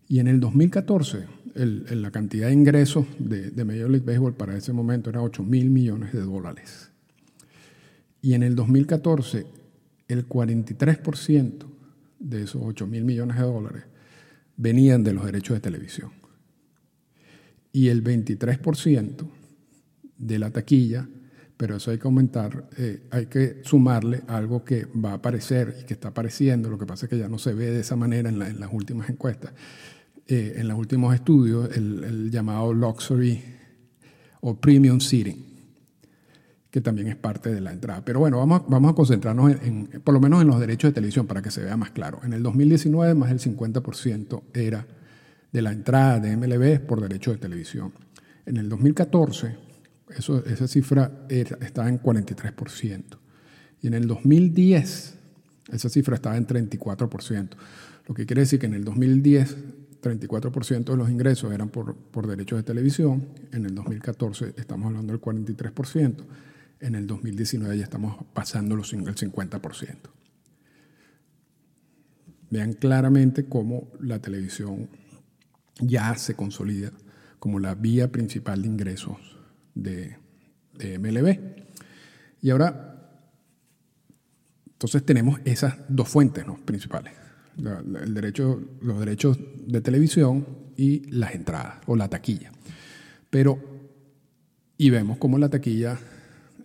Y 0.07 0.19
en 0.19 0.27
el 0.27 0.39
2014, 0.39 1.25
la 1.55 2.11
cantidad 2.11 2.47
de 2.47 2.53
ingresos 2.53 3.07
de, 3.17 3.49
de, 3.49 3.65
Major 3.65 3.89
League 3.89 4.05
Baseball 4.05 4.35
para 4.35 4.55
ese 4.55 4.71
momento 4.73 5.09
era 5.09 5.21
8 5.21 5.41
mil 5.43 5.69
millones 5.69 6.13
de 6.13 6.21
dólares. 6.21 6.91
Y 8.25 8.33
en 8.33 8.41
el 8.41 8.55
2014, 8.55 9.45
el 10.07 10.27
43% 10.27 11.67
de 12.17 12.41
esos 12.41 12.59
8 12.65 12.87
mil 12.87 13.05
millones 13.05 13.37
de 13.37 13.43
dólares 13.43 13.83
venían 14.57 15.03
de 15.03 15.13
los 15.13 15.25
derechos 15.27 15.57
de 15.57 15.61
televisión. 15.61 16.09
Y 17.71 17.89
el 17.89 18.03
23% 18.03 19.29
de 20.17 20.39
la 20.39 20.49
taquilla, 20.49 21.07
pero 21.55 21.75
eso 21.75 21.91
hay 21.91 21.99
que 21.99 22.07
aumentar, 22.07 22.67
eh, 22.79 23.03
hay 23.11 23.27
que 23.27 23.61
sumarle 23.63 24.23
algo 24.25 24.65
que 24.65 24.85
va 24.85 25.11
a 25.11 25.15
aparecer 25.17 25.77
y 25.83 25.85
que 25.85 25.93
está 25.93 26.07
apareciendo, 26.07 26.67
lo 26.71 26.79
que 26.79 26.87
pasa 26.87 27.05
es 27.05 27.11
que 27.11 27.19
ya 27.19 27.29
no 27.29 27.37
se 27.37 27.53
ve 27.53 27.69
de 27.69 27.81
esa 27.81 27.95
manera 27.95 28.27
en, 28.27 28.39
las 28.39 28.73
últimas 28.73 29.07
encuestas, 29.07 29.53
eh, 30.25 30.55
en 30.55 30.67
los 30.67 30.79
últimos 30.79 31.13
estudios, 31.13 31.69
el, 31.77 32.03
el 32.03 32.31
llamado 32.31 32.73
luxury 32.73 33.39
o 34.41 34.59
premium 34.59 34.99
seating 34.99 35.54
que 36.75 36.81
también 36.81 37.07
es 37.07 37.15
parte 37.15 37.53
de 37.53 37.61
la 37.61 37.71
entrada. 37.71 38.03
Pero 38.03 38.19
bueno, 38.19 38.37
vamos, 38.37 38.63
vamos 38.67 38.91
a 38.91 38.95
concentrarnos 38.95 39.49
en, 39.63 39.87
por 40.03 40.13
lo 40.13 40.19
menos 40.19 40.41
en 40.41 40.49
los 40.49 40.59
derechos 40.59 40.89
de 40.89 40.95
televisión 40.95 41.25
para 41.25 41.41
que 41.41 41.49
se 41.49 41.63
vea 41.63 41.77
más 41.77 41.91
claro. 41.91 42.19
En 42.25 42.33
el 42.33 42.43
2019 42.43 43.15
más 43.15 43.29
del 43.29 43.39
50% 43.39 44.41
era 44.53 44.85
de 45.53 45.61
la 45.61 45.71
entrada 45.71 46.19
de 46.19 46.35
MLB 46.35 46.85
por 46.85 46.99
derechos 46.99 47.35
de 47.35 47.39
televisión. 47.39 47.93
En 48.45 48.57
el 48.57 48.67
2014 48.67 49.55
eso, 50.17 50.43
esa 50.45 50.67
cifra 50.67 51.25
estaba 51.29 51.87
en 51.87 52.01
43%. 52.01 53.03
Y 53.81 53.87
en 53.87 53.93
el 53.93 54.05
2010 54.05 55.13
esa 55.71 55.87
cifra 55.87 56.15
estaba 56.15 56.35
en 56.35 56.45
34%. 56.45 57.49
Lo 58.05 58.13
que 58.13 58.25
quiere 58.25 58.41
decir 58.41 58.59
que 58.59 58.65
en 58.65 58.73
el 58.73 58.83
2010 58.83 59.55
34% 60.03 60.83
de 60.83 60.97
los 60.97 61.09
ingresos 61.09 61.53
eran 61.53 61.69
por, 61.69 61.95
por 61.95 62.27
derechos 62.27 62.59
de 62.59 62.63
televisión. 62.63 63.29
En 63.53 63.65
el 63.65 63.73
2014 63.73 64.55
estamos 64.57 64.87
hablando 64.87 65.13
del 65.13 65.21
43% 65.21 66.15
en 66.79 66.95
el 66.95 67.07
2019 67.07 67.77
ya 67.77 67.83
estamos 67.83 68.17
pasando 68.33 68.75
los, 68.75 68.93
el 68.93 69.03
50%. 69.03 69.95
Vean 72.49 72.73
claramente 72.73 73.45
cómo 73.45 73.91
la 73.99 74.19
televisión 74.19 74.89
ya 75.79 76.15
se 76.15 76.35
consolida 76.35 76.91
como 77.39 77.59
la 77.59 77.75
vía 77.75 78.11
principal 78.11 78.61
de 78.61 78.67
ingresos 78.67 79.17
de, 79.73 80.17
MLB. 80.77 81.39
Y 82.41 82.49
ahora, 82.49 83.09
entonces 84.67 85.05
tenemos 85.05 85.39
esas 85.45 85.75
dos 85.87 86.09
fuentes 86.09 86.43
principales, 86.65 87.13
el 87.57 88.13
derecho, 88.13 88.61
los 88.81 88.99
derechos 88.99 89.39
de 89.67 89.79
televisión 89.81 90.45
y 90.75 91.09
las 91.11 91.33
entradas 91.33 91.77
o 91.87 91.95
la 91.95 92.09
taquilla. 92.09 92.51
Pero, 93.29 93.57
y 94.77 94.89
vemos 94.89 95.17
cómo 95.17 95.37
la 95.37 95.49
taquilla 95.49 95.97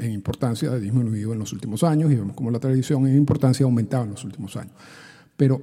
en 0.01 0.13
importancia 0.13 0.71
ha 0.71 0.79
disminuido 0.79 1.33
en 1.33 1.39
los 1.39 1.53
últimos 1.53 1.83
años 1.85 2.11
y 2.11 2.17
vemos 2.17 2.35
como 2.35 2.51
la 2.51 2.59
televisión 2.59 3.07
en 3.07 3.17
importancia 3.17 3.65
ha 3.65 3.69
aumentado 3.69 4.05
en 4.05 4.11
los 4.11 4.25
últimos 4.25 4.57
años. 4.57 4.73
Pero 5.37 5.63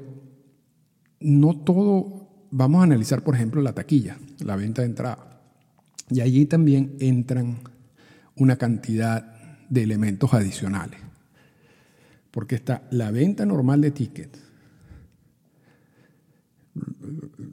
no 1.20 1.58
todo, 1.58 2.48
vamos 2.52 2.82
a 2.82 2.84
analizar 2.84 3.24
por 3.24 3.36
ejemplo 3.36 3.62
la 3.62 3.74
taquilla, 3.74 4.18
la 4.40 4.56
venta 4.56 4.82
de 4.82 4.88
entrada. 4.88 5.42
Y 6.10 6.22
allí 6.22 6.46
también 6.46 6.96
entran 7.00 7.58
una 8.36 8.56
cantidad 8.56 9.36
de 9.70 9.84
elementos 9.84 10.34
adicionales. 10.34 11.00
Porque 12.32 12.56
está 12.56 12.84
la 12.92 13.12
venta 13.12 13.46
normal 13.46 13.82
de 13.82 13.92
tickets. 13.92 14.40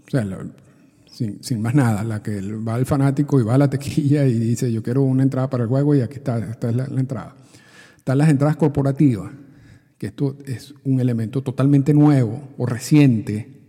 O 0.07 0.11
sea, 0.11 0.27
sin, 1.15 1.63
más 1.63 1.75
nada, 1.75 2.03
la 2.03 2.23
que 2.23 2.41
va 2.41 2.75
al 2.75 2.87
fanático 2.87 3.41
y 3.41 3.45
va 3.45 3.55
a 3.55 3.59
la 3.59 3.71
tequilla 3.71 4.27
y 4.27 4.39
dice 4.39 4.73
yo 4.73 4.83
quiero 4.83 5.03
una 5.03 5.23
entrada 5.23 5.49
para 5.49 5.63
el 5.63 5.69
juego 5.69 5.95
y 5.95 6.01
aquí 6.01 6.17
está, 6.17 6.39
esta 6.39 6.71
es 6.71 6.77
la, 6.77 6.87
entrada. 6.87 7.37
Están 7.97 8.19
las 8.19 8.29
entradas 8.29 8.57
corporativas, 8.57 9.33
que 9.97 10.09
esto 10.09 10.37
es 10.45 10.75
un 10.85 11.01
elemento 11.01 11.43
totalmente 11.43 11.95
nuevo 11.95 12.49
o 12.59 12.67
reciente, 12.67 13.61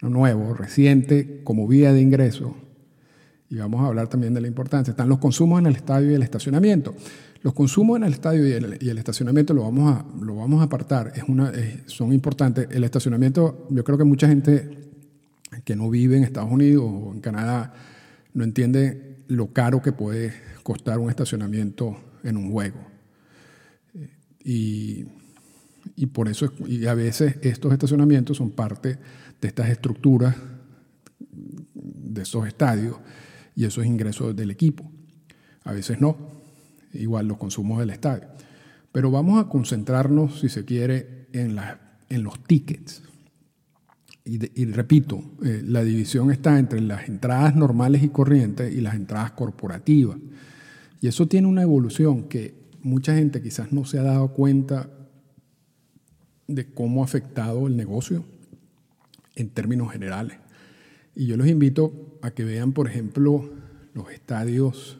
no 0.00 0.08
nuevo, 0.08 0.54
reciente 0.54 1.42
como 1.44 1.68
vía 1.68 1.92
de 1.92 2.00
ingreso. 2.00 2.56
Y 3.48 3.56
vamos 3.56 3.82
a 3.82 3.86
hablar 3.86 4.08
también 4.08 4.34
de 4.34 4.40
la 4.40 4.48
importancia. 4.48 4.90
Están 4.90 5.08
los 5.08 5.18
consumos 5.18 5.60
en 5.60 5.66
el 5.66 5.76
estadio 5.76 6.10
y 6.10 6.14
el 6.14 6.22
estacionamiento. 6.22 6.94
Los 7.42 7.52
consumos 7.52 7.98
en 7.98 8.04
el 8.04 8.14
estadio 8.14 8.48
y 8.48 8.52
el, 8.88 8.98
estacionamiento 8.98 9.54
lo 9.54 9.62
vamos 9.62 9.92
a, 9.92 10.04
lo 10.20 10.34
vamos 10.34 10.60
a 10.62 10.64
apartar, 10.64 11.12
es 11.14 11.22
una, 11.28 11.52
son 11.86 12.12
importantes. 12.12 12.66
El 12.72 12.82
estacionamiento, 12.82 13.68
yo 13.70 13.84
creo 13.84 13.96
que 13.96 14.04
mucha 14.04 14.26
gente 14.26 14.85
que 15.66 15.74
no 15.74 15.90
vive 15.90 16.16
en 16.16 16.22
Estados 16.22 16.52
Unidos 16.52 16.84
o 16.88 17.12
en 17.12 17.20
Canadá 17.20 17.74
no 18.34 18.44
entiende 18.44 19.24
lo 19.26 19.52
caro 19.52 19.82
que 19.82 19.90
puede 19.90 20.32
costar 20.62 21.00
un 21.00 21.10
estacionamiento 21.10 21.96
en 22.22 22.36
un 22.36 22.52
juego. 22.52 22.78
Y, 24.44 25.06
por 26.12 26.28
eso, 26.28 26.52
y 26.68 26.86
a 26.86 26.94
veces 26.94 27.38
estos 27.42 27.72
estacionamientos 27.72 28.36
son 28.36 28.52
parte 28.52 28.96
de 29.40 29.48
estas 29.48 29.68
estructuras 29.68 30.36
de 31.18 32.22
esos 32.22 32.46
estadios 32.46 32.98
y 33.56 33.64
esos 33.64 33.84
ingresos 33.84 34.36
del 34.36 34.52
equipo. 34.52 34.88
A 35.64 35.72
veces 35.72 36.00
no, 36.00 36.16
igual 36.92 37.26
los 37.26 37.38
consumos 37.38 37.80
del 37.80 37.90
estadio. 37.90 38.28
Pero 38.92 39.10
vamos 39.10 39.44
a 39.44 39.48
concentrarnos, 39.48 40.38
si 40.38 40.48
se 40.48 40.64
quiere, 40.64 41.26
en, 41.32 41.58
en 42.08 42.22
los 42.22 42.38
tickets. 42.44 43.02
Y, 44.28 44.64
repito, 44.64 45.22
eh, 45.44 45.62
la 45.64 45.84
división 45.84 46.32
está 46.32 46.58
entre 46.58 46.80
las 46.80 47.08
entradas 47.08 47.54
normales 47.54 48.02
y 48.02 48.08
corrientes 48.08 48.74
y 48.74 48.80
las 48.80 48.96
entradas 48.96 49.30
corporativas. 49.30 50.18
Y 51.00 51.06
eso 51.06 51.28
tiene 51.28 51.46
una 51.46 51.62
evolución 51.62 52.24
que 52.24 52.56
mucha 52.82 53.14
gente 53.14 53.40
quizás 53.40 53.70
no 53.70 53.84
se 53.84 54.00
ha 54.00 54.02
dado 54.02 54.32
cuenta 54.32 54.90
de 56.48 56.66
cómo 56.66 57.02
ha 57.02 57.04
afectado 57.04 57.68
el 57.68 57.76
negocio 57.76 58.24
en 59.36 59.50
términos 59.50 59.92
generales. 59.92 60.38
Y 61.14 61.26
yo 61.26 61.36
los 61.36 61.46
invito 61.46 62.18
a 62.20 62.32
que 62.32 62.42
vean, 62.42 62.72
por 62.72 62.88
ejemplo, 62.88 63.48
los 63.94 64.10
estadios 64.10 64.98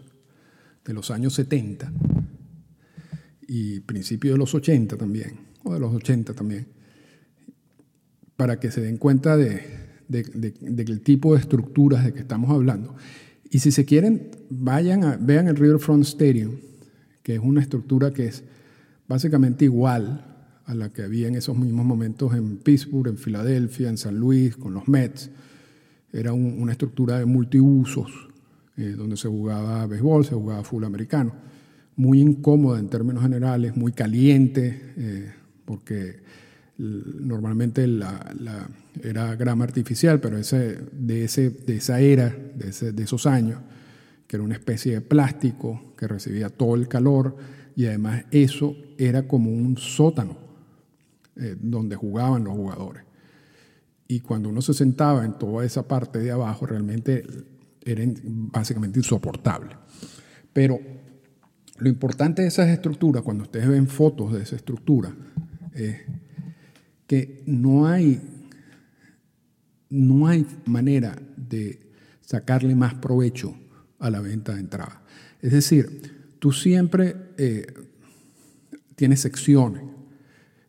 de 0.85 0.95
los 0.95 1.11
años 1.11 1.35
70 1.35 1.93
y 3.49 3.81
principios 3.81 4.35
de 4.35 4.39
los 4.39 4.55
80 4.55 4.97
también, 4.97 5.41
o 5.65 5.75
de 5.75 5.81
los 5.81 5.93
80 5.93 6.33
también 6.33 6.76
para 8.37 8.61
que 8.61 8.71
se 8.71 8.81
den 8.81 8.99
cuenta 8.99 9.37
de, 9.37 9.63
del 10.09 11.01
tipo 11.01 11.35
de 11.35 11.41
estructuras 11.41 12.05
de 12.05 12.13
que 12.13 12.21
estamos 12.21 12.51
hablando. 12.51 12.95
Y 13.51 13.61
si 13.61 13.71
se 13.71 13.85
quieren, 13.85 14.31
vayan 14.51 15.05
a, 15.05 15.17
vean 15.17 15.49
el 15.49 15.57
Riverfront 15.57 16.05
Stadium, 16.05 16.57
que 17.23 17.35
es 17.35 17.41
una 17.41 17.61
estructura 17.61 18.13
que 18.13 18.27
es 18.27 18.45
básicamente 19.09 19.65
igual 19.65 20.37
a 20.67 20.75
la 20.75 20.93
que 20.93 21.03
había 21.03 21.29
en 21.29 21.37
esos 21.37 21.57
mismos 21.57 21.87
momentos 21.87 22.35
en 22.35 22.59
Pittsburgh, 22.59 23.09
en 23.09 23.19
Filadelfia, 23.19 23.89
en 23.89 23.97
San 23.97 24.19
Luis, 24.19 24.57
con 24.57 24.75
los 24.75 24.89
Mets. 24.89 25.31
Era 26.13 26.33
una 26.33 26.73
estructura 26.73 27.19
de 27.19 27.25
multiusos, 27.25 28.11
eh, 28.77 28.95
donde 28.97 29.17
se 29.17 29.29
jugaba 29.29 29.87
béisbol, 29.87 30.25
se 30.25 30.35
jugaba 30.35 30.65
full 30.65 30.85
americano. 30.85 31.35
Muy 31.95 32.21
incómoda 32.21 32.79
en 32.79 32.89
términos 32.89 33.23
generales, 33.23 33.77
muy 33.77 33.93
caliente, 33.93 34.93
eh, 34.97 35.33
porque 35.65 36.17
normalmente 36.79 37.87
la, 37.87 38.69
era 39.03 39.35
grama 39.35 39.65
artificial, 39.65 40.21
pero 40.21 40.37
ese, 40.37 40.79
de, 40.93 41.25
ese, 41.25 41.51
de 41.51 41.77
esa 41.77 42.01
era, 42.01 42.29
de, 42.29 42.93
de, 42.93 43.03
esos 43.03 43.27
años, 43.27 43.61
que 44.27 44.37
era 44.37 44.45
una 44.45 44.55
especie 44.55 44.95
de 44.95 45.01
plástico 45.01 45.95
que 45.97 46.07
recibía 46.07 46.51
todo 46.51 46.75
el 46.75 46.89
calor 46.89 47.37
y 47.75 47.87
además 47.87 48.25
eso 48.31 48.77
era 48.99 49.27
como 49.27 49.51
un 49.51 49.77
sótano 49.77 50.37
eh, 51.37 51.57
donde 51.61 51.97
jugaban 51.97 52.45
los 52.45 52.55
jugadores. 52.55 53.05
Y 54.09 54.21
cuando 54.21 54.49
uno 54.49 54.63
se 54.63 54.73
sentaba 54.73 55.25
en 55.25 55.39
toda 55.39 55.65
esa 55.65 55.87
parte 55.87 56.19
de 56.19 56.31
abajo, 56.31 56.65
realmente 56.65 57.25
era 57.85 58.05
básicamente 58.25 58.99
insoportable. 58.99 59.77
Pero 60.53 60.81
lo 61.79 61.89
importante 61.89 62.43
de 62.43 62.49
esas 62.49 62.69
estructuras, 62.69 63.23
cuando 63.23 63.45
ustedes 63.45 63.69
ven 63.69 63.87
fotos 63.89 64.33
de 64.33 64.43
esa 64.43 64.57
estructura, 64.57 65.15
es 65.75 65.97
que 67.07 67.43
no 67.47 67.87
hay, 67.87 68.21
no 69.89 70.27
hay 70.27 70.47
manera 70.65 71.17
de 71.37 71.81
sacarle 72.21 72.75
más 72.75 72.95
provecho 72.95 73.57
a 73.99 74.11
la 74.11 74.21
venta 74.21 74.55
de 74.55 74.61
entrada. 74.61 75.03
Es 75.41 75.53
decir, 75.53 76.35
tú 76.39 76.53
siempre 76.53 77.17
eh, 77.39 77.67
tienes 78.97 79.21
secciones 79.21 79.83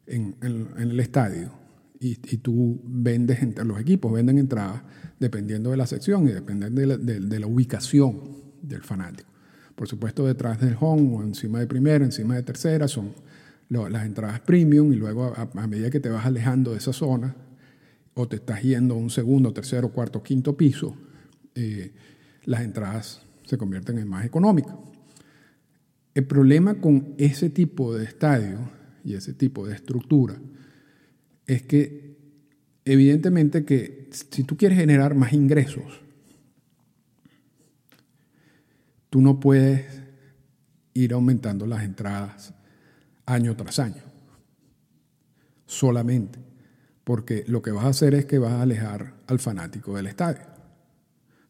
en, 0.06 0.36
el 0.78 1.00
estadio 1.00 1.52
y, 2.00 2.16
tú 2.38 2.80
vendes, 2.84 3.40
los 3.66 3.80
equipos 3.80 4.14
venden 4.14 4.38
entradas 4.38 4.84
dependiendo 5.20 5.72
de 5.72 5.78
la 5.78 5.88
sección 5.88 6.28
y 6.28 6.32
dependiendo 6.32 6.82
de 6.82 7.40
la, 7.40 7.48
ubicación 7.48 8.38
del 8.62 8.84
fanático. 8.84 9.30
Por 9.76 9.88
supuesto, 9.88 10.26
detrás 10.26 10.60
del 10.60 10.76
home 10.80 11.16
o 11.16 11.24
encima 11.24 11.60
de 11.60 11.68
primera, 11.68 12.04
encima 12.04 12.36
de 12.36 12.44
tercera, 12.44 12.88
son 12.88 13.14
las 13.70 14.06
entradas 14.06 14.40
premium 14.40 14.94
y 14.94 14.96
luego 14.96 15.34
a, 15.36 15.68
medida 15.68 15.90
que 15.90 16.00
te 16.00 16.10
vas 16.10 16.26
alejando 16.26 16.72
de 16.72 16.78
esa 16.78 16.94
zona 16.94 17.36
o 18.14 18.28
te 18.28 18.38
estás 18.38 18.64
yendo 18.64 18.96
a 18.96 18.98
un 18.98 19.10
segundo, 19.10 19.54
tercero, 19.54 19.90
cuarto, 19.90 20.24
quinto 20.24 20.56
piso, 20.58 20.98
eh, 21.56 21.94
las 22.46 22.62
entradas 22.62 23.22
se 23.46 23.58
convierten 23.58 23.98
en 23.98 24.08
más 24.08 24.26
económicas. 24.26 24.76
El 26.16 26.26
problema 26.26 26.82
con 26.82 27.14
ese 27.18 27.50
tipo 27.50 27.96
de 27.96 28.06
estadio 28.06 28.58
y 29.04 29.14
ese 29.14 29.34
tipo 29.34 29.68
de 29.68 29.76
estructura 29.76 30.36
es 31.46 31.62
que 31.64 32.18
evidentemente 32.86 33.66
que 33.66 34.10
si 34.12 34.44
tú 34.44 34.58
quieres 34.58 34.80
generar 34.80 35.14
más 35.14 35.34
ingresos, 35.34 36.02
tú 39.10 39.22
no 39.22 39.40
puedes 39.40 39.86
ir 40.94 41.14
aumentando 41.14 41.68
las 41.68 41.84
entradas 41.84 42.54
año 43.28 43.56
tras 43.56 43.78
año, 43.78 44.02
solamente, 45.68 46.40
porque 47.04 47.44
lo 47.48 47.62
que 47.62 47.72
vas 47.72 47.86
a 47.86 47.90
hacer 47.90 48.16
es 48.16 48.26
que 48.26 48.40
vas 48.40 48.54
a 48.54 48.64
alejar 48.64 49.14
al 49.28 49.38
fanático 49.38 49.96
del 49.96 50.08
estadio. 50.08 50.42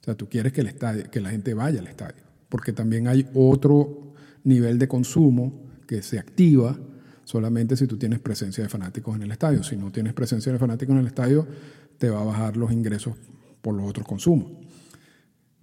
O 0.02 0.04
sea, 0.04 0.16
tú 0.16 0.28
quieres 0.28 0.52
que, 0.52 0.62
el 0.62 0.68
estadio, 0.68 1.10
que 1.10 1.22
la 1.22 1.30
gente 1.30 1.54
vaya 1.54 1.80
al 1.80 1.88
estadio, 1.88 2.24
porque 2.50 2.74
también 2.74 3.08
hay 3.08 3.30
otro 3.34 4.14
nivel 4.44 4.80
de 4.80 4.88
consumo 4.88 5.62
que 5.88 6.02
se 6.02 6.20
activa 6.20 6.78
solamente 7.24 7.76
si 7.76 7.88
tú 7.88 7.98
tienes 7.98 8.20
presencia 8.20 8.64
de 8.64 8.70
fanáticos 8.70 9.16
en 9.16 9.24
el 9.24 9.32
estadio. 9.32 9.64
Si 9.64 9.76
no 9.76 9.92
tienes 9.92 10.14
presencia 10.14 10.52
de 10.52 10.58
fanáticos 10.58 10.94
en 10.94 11.02
el 11.02 11.08
estadio, 11.08 11.48
te 11.98 12.10
va 12.10 12.22
a 12.22 12.26
bajar 12.26 12.58
los 12.58 12.72
ingresos 12.72 13.16
por 13.62 13.76
los 13.76 13.88
otros 13.88 14.08
consumos. 14.08 14.52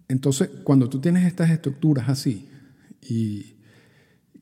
Entonces, 0.08 0.50
cuando 0.62 0.88
tú 0.88 1.00
tienes 1.00 1.26
estas 1.26 1.50
estructuras 1.50 2.08
así 2.08 2.48
y 3.00 3.53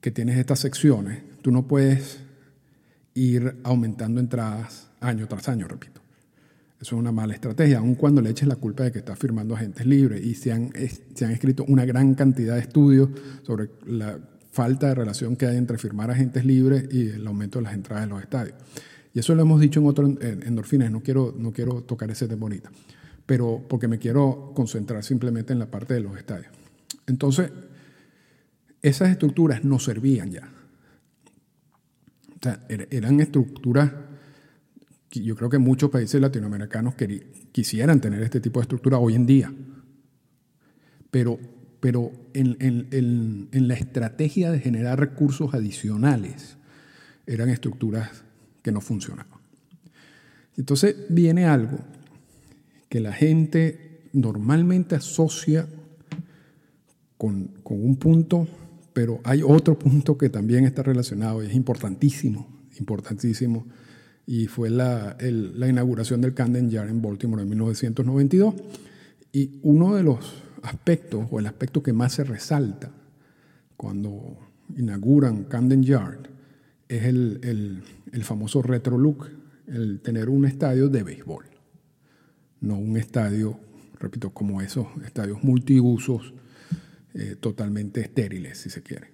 que 0.03 0.11
tienes 0.11 0.37
estas 0.37 0.59
secciones, 0.59 1.23
tú 1.41 1.51
no 1.51 1.67
puedes 1.67 2.19
ir 3.15 3.57
aumentando 3.63 4.21
entradas 4.21 4.91
año 5.01 5.27
tras 5.29 5.49
año, 5.49 5.67
repito. 5.69 6.03
Eso 6.81 6.97
es 6.97 7.01
una 7.01 7.13
mala 7.13 7.35
estrategia, 7.35 7.79
aun 7.79 7.95
cuando 7.95 8.21
le 8.21 8.31
eches 8.31 8.49
la 8.49 8.57
culpa 8.57 8.83
de 8.83 8.91
que 8.91 8.99
estás 8.99 9.17
firmando 9.17 9.55
agentes 9.55 9.87
libres. 9.87 10.21
Y 10.25 10.35
se 10.35 10.53
han, 10.53 10.73
se 11.15 11.25
han 11.25 11.31
escrito 11.31 11.65
una 11.69 11.85
gran 11.85 12.15
cantidad 12.15 12.57
de 12.57 12.63
estudios 12.63 13.11
sobre 13.45 13.71
la 13.87 14.19
falta 14.51 14.89
de 14.89 14.97
relación 14.97 15.37
que 15.37 15.47
hay 15.47 15.57
entre 15.57 15.79
firmar 15.79 16.11
agentes 16.11 16.45
libres 16.45 16.93
y 16.93 17.11
el 17.11 17.25
aumento 17.25 17.61
de 17.61 17.63
las 17.63 17.75
entradas 17.75 18.05
de 18.07 18.11
los 18.11 18.21
estadios. 18.21 18.57
Y 19.15 19.21
eso 19.21 19.37
lo 19.37 19.43
hemos 19.43 19.61
dicho 19.61 19.79
en 19.79 19.87
otros 19.87 20.11
endorfines, 20.21 20.91
no 20.91 21.01
quiero, 21.01 21.33
no 21.39 21.53
quiero 21.53 21.83
tocar 21.83 22.11
ese 22.11 22.27
tema 22.27 22.43
ahorita, 22.43 22.73
pero 23.25 23.65
porque 23.69 23.87
me 23.87 23.99
quiero 23.99 24.53
concentrar 24.55 25.05
simplemente 25.05 25.53
en 25.53 25.61
la 25.61 25.71
parte 25.71 25.95
de 25.95 26.01
los 26.01 26.17
estadios. 26.17 26.51
Entonces, 27.07 27.51
esas 28.83 29.11
estructuras 29.11 29.65
no 29.65 29.79
servían 29.79 30.31
ya. 30.31 30.51
O 32.37 32.39
sea, 32.43 32.67
er, 32.69 32.89
eran 32.91 33.21
estructuras 33.21 33.93
que 35.09 35.23
yo 35.23 35.37
creo 35.37 35.49
que 35.49 35.59
muchos 35.59 35.91
países 35.91 36.21
latinoamericanos 36.21 36.95
quisieran 37.53 38.01
tener 38.01 38.23
este 38.23 38.41
tipo 38.41 38.61
de 38.61 38.65
estructura 38.65 38.99
hoy 38.99 39.15
en 39.15 39.27
día. 39.27 39.53
Pero 41.11 41.39
pero 41.83 42.13
en, 42.33 43.49
la 43.51 43.75
estrategia 43.75 44.53
de 44.53 44.61
generar 44.61 45.01
recursos 45.01 45.53
adicionales 45.53 46.57
eran 47.27 47.49
estructuras 47.49 48.23
que 48.63 48.71
no 48.71 48.81
funcionaban. 48.81 49.41
Entonces 50.57 50.95
viene 51.09 51.47
algo 51.47 51.81
que 52.89 53.01
la 53.01 53.13
gente 53.13 54.07
normalmente 54.13 54.95
asocia 54.95 55.67
con, 57.19 57.51
un 57.65 57.97
punto, 57.97 58.47
pero 58.93 59.21
hay 59.25 59.43
otro 59.43 59.79
punto 59.79 60.19
que 60.19 60.29
también 60.29 60.65
está 60.65 60.83
relacionado 60.83 61.43
y 61.43 61.47
es 61.47 61.55
importantísimo, 61.55 62.49
importantísimo, 62.79 63.67
y 64.27 64.47
fue 64.47 64.71
la, 64.71 65.17
la 65.21 65.69
inauguración 65.69 66.21
del 66.21 66.35
Camden 66.35 66.71
Yard 66.71 66.89
en 66.89 67.03
Baltimore 67.03 67.43
en 67.43 67.49
1992. 67.49 68.55
Y 69.33 69.59
uno 69.63 69.97
de 69.97 70.03
los 70.03 70.43
aspecto 70.63 71.29
o 71.31 71.41
el 71.41 71.47
aspecto 71.47 71.83
que 71.83 71.93
más 71.93 72.15
se 72.15 72.25
resalta 72.25 72.91
cuando 73.77 74.39
inauguran 74.77 75.45
Camden 75.45 75.83
Yard 75.83 76.29
es 76.89 77.05
el, 77.05 77.83
famoso 78.23 78.63
retro 78.63 78.99
look, 78.99 79.29
el 79.67 80.01
tener 80.01 80.29
un 80.29 80.45
estadio 80.45 80.89
de 80.89 81.03
béisbol, 81.03 81.47
no 82.61 82.77
un 82.77 82.97
estadio, 82.97 83.59
repito, 83.99 84.31
como 84.31 84.61
esos 84.61 84.87
estadios 85.05 85.43
multiusos 85.43 86.35
eh, 87.15 87.37
totalmente 87.39 88.01
estériles, 88.01 88.59
si 88.59 88.71
se 88.71 88.83
quiere. 88.83 89.09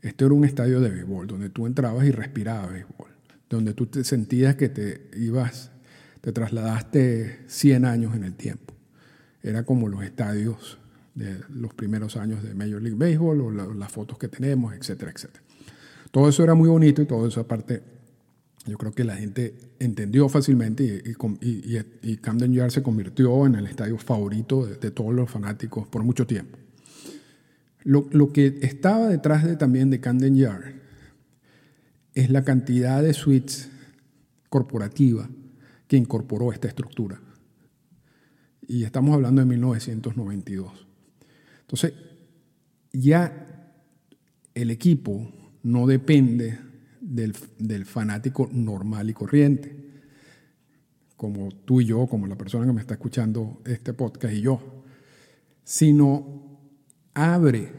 Este 0.00 0.24
era 0.24 0.34
un 0.34 0.44
estadio 0.44 0.80
de 0.80 0.90
béisbol, 0.90 1.26
donde 1.26 1.50
tú 1.50 1.66
entrabas 1.66 2.06
y 2.06 2.12
respirabas 2.12 2.72
béisbol, 2.72 3.10
donde 3.50 3.74
tú 3.74 3.86
te 3.86 4.04
sentías 4.04 4.56
que 4.56 4.68
te 4.68 5.10
ibas, 5.16 5.70
te 6.20 6.32
trasladaste 6.32 7.40
100 7.46 7.84
años 7.84 8.14
en 8.14 8.24
el 8.24 8.34
tiempo 8.34 8.78
era 9.42 9.64
como 9.64 9.88
los 9.88 10.02
estadios 10.02 10.78
de 11.14 11.40
los 11.48 11.74
primeros 11.74 12.16
años 12.16 12.42
de 12.42 12.54
Major 12.54 12.80
League 12.80 12.98
Baseball 12.98 13.40
o 13.40 13.74
las 13.74 13.90
fotos 13.90 14.18
que 14.18 14.28
tenemos, 14.28 14.74
etcétera, 14.74 15.10
etcétera. 15.10 15.42
Todo 16.10 16.28
eso 16.28 16.42
era 16.42 16.54
muy 16.54 16.68
bonito 16.68 17.02
y 17.02 17.06
todo 17.06 17.26
eso 17.26 17.40
aparte 17.40 17.82
yo 18.66 18.76
creo 18.76 18.92
que 18.92 19.04
la 19.04 19.16
gente 19.16 19.54
entendió 19.78 20.28
fácilmente 20.28 21.02
y, 21.02 22.16
Camden 22.16 22.52
Yard 22.52 22.70
se 22.70 22.82
convirtió 22.82 23.46
en 23.46 23.54
el 23.54 23.66
estadio 23.66 23.96
favorito 23.96 24.66
de, 24.66 24.90
todos 24.90 25.14
los 25.14 25.30
fanáticos 25.30 25.88
por 25.88 26.02
mucho 26.04 26.26
tiempo. 26.26 26.58
Lo, 27.84 28.08
lo, 28.10 28.32
que 28.32 28.58
estaba 28.62 29.08
detrás 29.08 29.44
de, 29.44 29.56
también 29.56 29.90
de 29.90 30.00
Camden 30.00 30.36
Yard 30.36 30.74
es 32.14 32.30
la 32.30 32.42
cantidad 32.44 33.02
de 33.02 33.14
suites 33.14 33.70
corporativa 34.48 35.28
que 35.86 35.96
incorporó 35.96 36.52
esta 36.52 36.68
estructura. 36.68 37.20
Y 38.66 38.84
estamos 38.84 39.14
hablando 39.14 39.40
de 39.40 39.46
1992. 39.46 40.86
Entonces, 41.60 41.92
ya 42.92 43.74
el 44.54 44.70
equipo 44.70 45.30
no 45.62 45.86
depende 45.86 46.58
del, 47.00 47.84
fanático 47.84 48.48
normal 48.52 49.10
y 49.10 49.14
corriente, 49.14 49.76
como 51.16 51.50
tú 51.50 51.80
y 51.80 51.86
yo, 51.86 52.06
como 52.06 52.26
la 52.26 52.36
persona 52.36 52.66
que 52.66 52.72
me 52.72 52.80
está 52.80 52.94
escuchando 52.94 53.60
este 53.64 53.92
podcast 53.92 54.34
y 54.34 54.40
yo, 54.40 54.60
sino 55.64 56.47
abre 57.18 57.72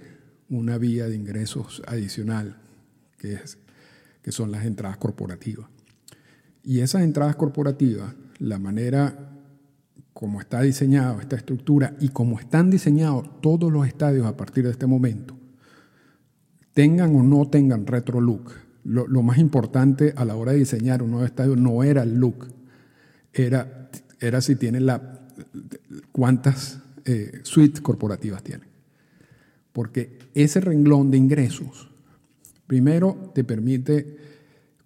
una 0.50 0.78
vía 0.78 1.08
de 1.08 1.16
ingresos 1.16 1.82
adicional, 1.88 2.58
que, 3.18 3.40
son 4.32 4.52
las 4.52 4.66
entradas 4.66 4.98
corporativas. 4.98 5.68
Y 6.64 6.82
esas 6.82 7.02
entradas 7.02 7.36
corporativas, 7.36 8.14
la 8.38 8.60
manera 8.60 9.32
como 10.14 10.40
está 10.40 10.62
diseñado 10.62 11.20
esta 11.20 11.36
estructura 11.36 11.96
y 12.00 12.10
como 12.10 12.40
están 12.40 12.70
diseñados 12.70 13.42
todos 13.42 13.72
los 13.72 13.88
estadios 13.88 14.28
a 14.28 14.38
partir 14.38 14.66
de 14.66 14.72
este 14.72 14.86
momento, 14.86 15.36
tengan 16.74 17.16
o 17.16 17.24
no 17.24 17.50
tengan 17.50 17.88
retro 17.88 18.22
look, 18.22 18.52
lo, 18.84 19.24
más 19.24 19.38
importante 19.40 20.14
a 20.16 20.26
la 20.26 20.36
hora 20.36 20.52
de 20.52 20.60
diseñar 20.60 21.02
un 21.02 21.12
nuevo 21.12 21.26
estadio 21.26 21.56
no 21.56 21.84
era 21.84 22.04
el 22.04 22.20
look, 22.20 22.48
era, 23.34 23.90
era 24.20 24.42
si 24.42 24.56
tiene 24.56 24.80
la, 24.80 25.22
cuántas 26.12 26.80
eh, 27.06 27.40
suites 27.44 27.82
corporativas 27.82 28.44
tiene. 28.44 28.69
Porque 29.80 30.20
ese 30.36 30.60
renglón 30.60 31.10
de 31.10 31.18
ingresos, 31.18 31.88
primero 32.68 33.32
te 33.34 33.46
permite 33.46 34.18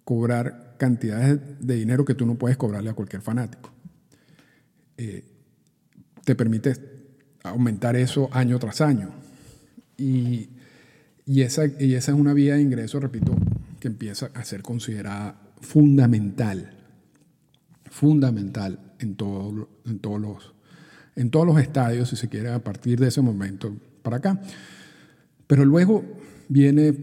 cobrar 0.04 0.76
cantidades 0.78 1.40
de 1.58 1.74
dinero 1.74 2.04
que 2.04 2.14
tú 2.14 2.24
no 2.26 2.36
puedes 2.36 2.56
cobrarle 2.56 2.90
a 2.90 2.94
cualquier 2.94 3.20
fanático. 3.20 3.72
Eh, 4.96 5.24
te 6.22 6.36
permite 6.36 6.76
aumentar 7.42 7.96
eso 7.96 8.28
año 8.30 8.56
tras 8.60 8.80
año. 8.82 9.10
Y, 9.98 10.48
esa, 11.26 11.66
y 11.66 11.94
esa 11.94 12.12
es 12.12 12.16
una 12.16 12.32
vía 12.32 12.54
de 12.54 12.62
ingreso, 12.62 13.00
repito, 13.00 13.34
que 13.80 13.88
empieza 13.88 14.30
a 14.32 14.44
ser 14.44 14.62
considerada 14.62 15.40
fundamental, 15.60 16.72
fundamental 17.90 18.78
en, 19.00 19.16
todo, 19.16 19.68
en, 19.86 19.98
todos 19.98 20.20
los, 20.20 20.54
en 21.16 21.30
todos 21.30 21.46
los 21.48 21.58
estadios, 21.58 22.10
si 22.10 22.14
se 22.14 22.28
quiere, 22.28 22.50
a 22.50 22.62
partir 22.62 23.00
de 23.00 23.08
ese 23.08 23.22
momento 23.22 23.76
para 24.04 24.18
acá. 24.18 24.40
Pero 25.46 25.64
luego 25.64 26.04
viene 26.48 26.94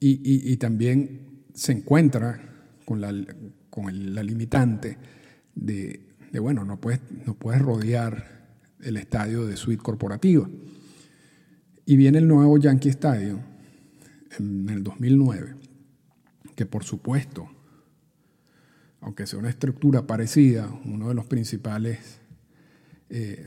y, 0.00 0.56
también 0.58 1.44
se 1.54 1.72
encuentra 1.72 2.40
con 2.84 3.00
la, 3.00 4.22
limitante 4.22 4.96
de 5.54 6.08
de 6.30 6.38
bueno, 6.38 6.64
no 6.64 6.80
puedes, 6.80 7.00
no 7.26 7.34
puedes 7.34 7.60
rodear 7.62 8.48
el 8.80 8.96
estadio 8.96 9.46
de 9.46 9.56
suite 9.56 9.82
corporativa. 9.82 10.48
Y 11.86 11.96
viene 11.96 12.18
el 12.18 12.28
nuevo 12.28 12.58
Yankee 12.58 12.90
Stadium 12.90 13.40
en 14.38 14.68
el 14.68 14.84
2009, 14.84 15.54
que 16.54 16.66
por 16.66 16.84
supuesto, 16.84 17.48
aunque 19.00 19.26
sea 19.26 19.38
una 19.38 19.48
estructura 19.48 20.06
parecida, 20.06 20.70
uno 20.84 21.08
de 21.08 21.14
los 21.14 21.26
principales 21.26 22.20
eh, 23.08 23.46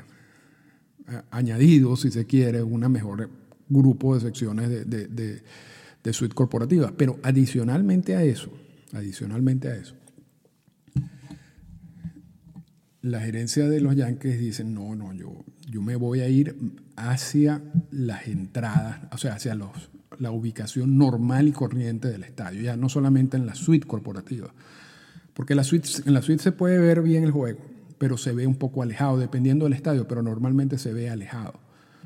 añadidos, 1.32 2.02
si 2.02 2.12
se 2.12 2.26
quiere, 2.26 2.64
una 2.64 2.90
mejor 2.90 3.30
grupo 3.70 4.16
de 4.16 4.22
secciones 4.22 4.70
de, 4.70 4.86
de, 4.86 5.42
de 6.04 6.14
suite 6.14 6.36
corporativa. 6.36 6.94
Pero 6.96 7.20
adicionalmente 7.24 8.16
a 8.16 8.24
eso, 8.24 8.52
adicionalmente 8.94 9.70
a 9.70 9.76
eso, 9.76 9.96
la 13.02 13.20
gerencia 13.22 13.68
de 13.68 13.82
los 13.82 13.96
Yankees 13.96 14.40
dice, 14.40 14.64
no, 14.64 14.96
no, 14.96 15.14
yo, 15.14 15.44
yo 15.70 15.82
me 15.82 15.96
voy 15.96 16.22
a 16.22 16.30
ir 16.30 16.56
hacia 16.96 17.62
las 17.90 18.28
entradas, 18.28 19.00
o 19.12 19.18
sea, 19.18 19.34
hacia 19.34 19.56
los, 19.56 19.90
la 20.20 20.32
ubicación 20.32 20.98
normal 20.98 21.48
y 21.48 21.52
corriente 21.52 22.10
del 22.10 22.24
estadio, 22.24 22.62
ya 22.62 22.78
no 22.78 22.90
solamente 22.90 23.38
en 23.38 23.46
la 23.46 23.56
suite 23.56 23.88
corporativa, 23.88 24.54
Porque 25.34 25.56
la 25.56 25.64
suite, 25.64 25.90
en 26.06 26.14
la 26.14 26.22
suite 26.22 26.44
se 26.44 26.52
puede 26.52 26.78
ver 26.78 27.02
bien 27.02 27.24
el 27.24 27.32
juego, 27.32 27.60
pero 28.02 28.18
se 28.18 28.32
ve 28.32 28.48
un 28.48 28.56
poco 28.56 28.82
alejado, 28.82 29.20
dependiendo 29.20 29.66
del 29.66 29.74
estadio, 29.74 30.08
pero 30.08 30.24
normalmente 30.24 30.80
se 30.80 30.92
ve 30.92 31.12
alejado. 31.12 31.60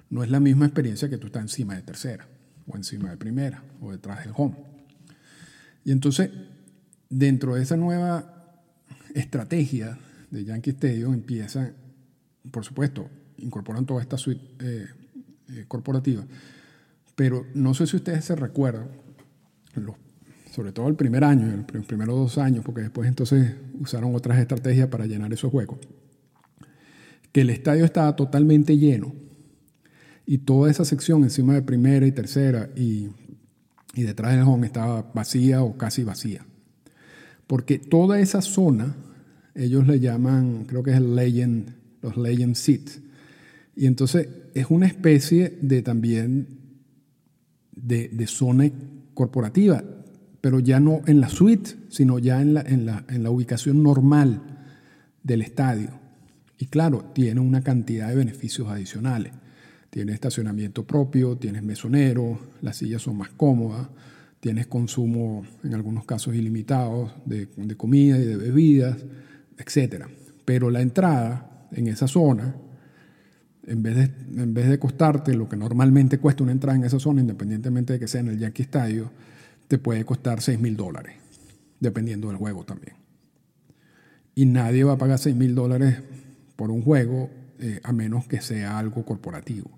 No 0.10 0.26
es 0.26 0.30
la 0.30 0.42
misma 0.42 0.66
experiencia 0.66 1.10
que 1.10 1.18
tú 1.18 1.28
estás 1.28 1.44
encima 1.44 1.74
de 1.74 1.84
tercera, 1.84 2.28
o 2.68 2.76
encima 2.76 3.12
de 3.12 3.16
primera, 3.16 3.64
o 3.80 3.94
detrás 3.94 4.26
del 4.26 4.34
home. 4.36 4.58
Y 5.86 5.94
entonces, 5.94 6.32
dentro 7.10 7.56
de 7.56 7.64
esa 7.64 7.78
nueva 7.78 8.62
estrategia 9.14 9.98
de 10.32 10.44
Yankee 10.44 10.72
Stadium, 10.72 11.14
empiezan, 11.14 11.76
por 12.52 12.66
supuesto, 12.66 13.10
incorporan 13.38 13.86
toda 13.86 14.02
esta 14.02 14.18
suite 14.18 14.44
eh, 14.60 14.88
eh, 15.48 15.64
corporativa, 15.66 16.26
pero 17.16 17.48
no 17.54 17.74
sé 17.74 17.88
si 17.88 17.96
ustedes 17.96 18.26
se 18.26 18.36
recuerdan, 18.36 18.90
sobre 20.56 20.72
todo 20.72 20.88
el 20.88 20.96
primer 20.96 21.26
año, 21.26 21.66
los 21.74 21.86
primeros 21.86 22.16
dos 22.16 22.38
años, 22.38 22.64
porque 22.64 22.80
después 22.80 23.10
entonces 23.10 23.56
usaron 23.78 24.16
otras 24.16 24.40
estrategias 24.40 24.88
para 24.88 25.06
llenar 25.06 25.34
esos 25.34 25.54
huecos, 25.54 25.80
que 27.34 27.42
el 27.42 27.50
estadio 27.50 27.84
estaba 27.84 28.16
totalmente 28.16 28.78
lleno 28.78 29.14
y 30.26 30.38
toda 30.38 30.72
esa 30.72 30.86
sección 30.86 31.24
encima 31.24 31.56
de 31.56 31.62
primera 31.62 32.08
y 32.08 32.14
tercera 32.14 32.70
y, 32.74 33.10
y 33.96 34.04
detrás 34.04 34.32
del 34.32 34.44
home 34.44 34.66
estaba 34.66 35.12
vacía 35.14 35.62
o 35.62 35.78
casi 35.78 36.06
vacía. 36.06 36.46
Porque 37.48 37.78
toda 37.78 38.22
esa 38.22 38.42
zona, 38.42 38.96
ellos 39.56 39.86
le 39.86 40.00
llaman, 40.00 40.64
creo 40.64 40.84
que 40.84 40.92
es 40.92 40.98
el 40.98 41.16
legend, 41.16 41.76
los 42.02 42.16
legend 42.16 42.56
seats. 42.56 43.02
Y 43.76 43.88
entonces 43.88 44.30
es 44.54 44.68
una 44.70 44.88
especie 44.88 45.60
de 45.62 45.82
también 45.82 46.48
de, 47.76 48.08
de 48.08 48.26
zona 48.26 48.72
corporativa, 49.14 49.84
pero 50.46 50.60
ya 50.60 50.80
no 50.80 51.02
en 51.08 51.22
la 51.22 51.30
suite, 51.30 51.72
sino 51.90 52.20
ya 52.20 52.40
en 52.40 52.54
la, 52.54 52.62
en 52.62 52.86
la, 52.86 53.04
en 53.10 53.24
la 53.24 53.32
ubicación 53.32 53.82
normal 53.82 54.44
del 55.24 55.42
estadio. 55.42 55.90
Y 56.60 56.68
claro, 56.68 57.04
tiene 57.16 57.40
una 57.40 57.64
cantidad 57.64 58.10
de 58.10 58.16
beneficios 58.16 58.68
adicionales. 58.68 59.34
Tiene 59.90 60.14
estacionamiento 60.14 60.86
propio, 60.86 61.36
tienes 61.36 61.64
mesonero, 61.64 62.38
las 62.62 62.78
sillas 62.78 63.02
son 63.02 63.18
más 63.18 63.30
cómodas, 63.30 63.88
tienes 64.40 64.68
consumo 64.68 65.44
en 65.64 65.74
algunos 65.74 66.06
casos 66.06 66.36
ilimitados 66.36 67.12
de, 67.26 67.48
de 67.48 67.76
comida 67.76 68.16
y 68.20 68.26
de 68.26 68.38
bebidas, 68.38 69.04
etc. 69.58 70.06
Pero 70.46 70.70
la 70.70 70.82
entrada 70.82 71.68
en 71.72 71.88
esa 71.88 72.08
zona, 72.08 72.56
en 73.66 73.82
vez, 73.82 73.96
de, 73.96 74.44
en 74.44 74.54
vez 74.54 74.70
de 74.70 74.78
costarte 74.78 75.34
lo 75.34 75.50
que 75.50 75.58
normalmente 75.58 76.20
cuesta 76.20 76.44
una 76.44 76.52
entrada 76.52 76.78
en 76.78 76.84
esa 76.84 77.00
zona, 77.00 77.22
independientemente 77.22 77.94
de 77.94 78.00
que 78.00 78.08
sea 78.08 78.22
en 78.22 78.28
el 78.28 78.38
Yankee 78.38 78.62
Estadio, 78.62 79.10
te 79.68 79.78
puede 79.78 80.06
costar 80.06 80.42
6 80.42 80.60
mil 80.60 80.76
dólares, 80.76 81.16
dependiendo 81.80 82.28
del 82.28 82.38
juego 82.38 82.64
también. 82.64 82.96
Y 84.36 84.46
nadie 84.46 84.84
va 84.84 84.94
a 84.94 84.98
pagar 84.98 85.20
6 85.20 85.36
mil 85.36 85.56
dólares 85.56 86.02
por 86.56 86.72
un 86.72 86.82
juego 86.82 87.30
eh, 87.60 87.80
a 87.84 87.94
menos 87.94 88.28
que 88.28 88.42
sea 88.42 88.78
algo 88.78 89.06
corporativo. 89.06 89.72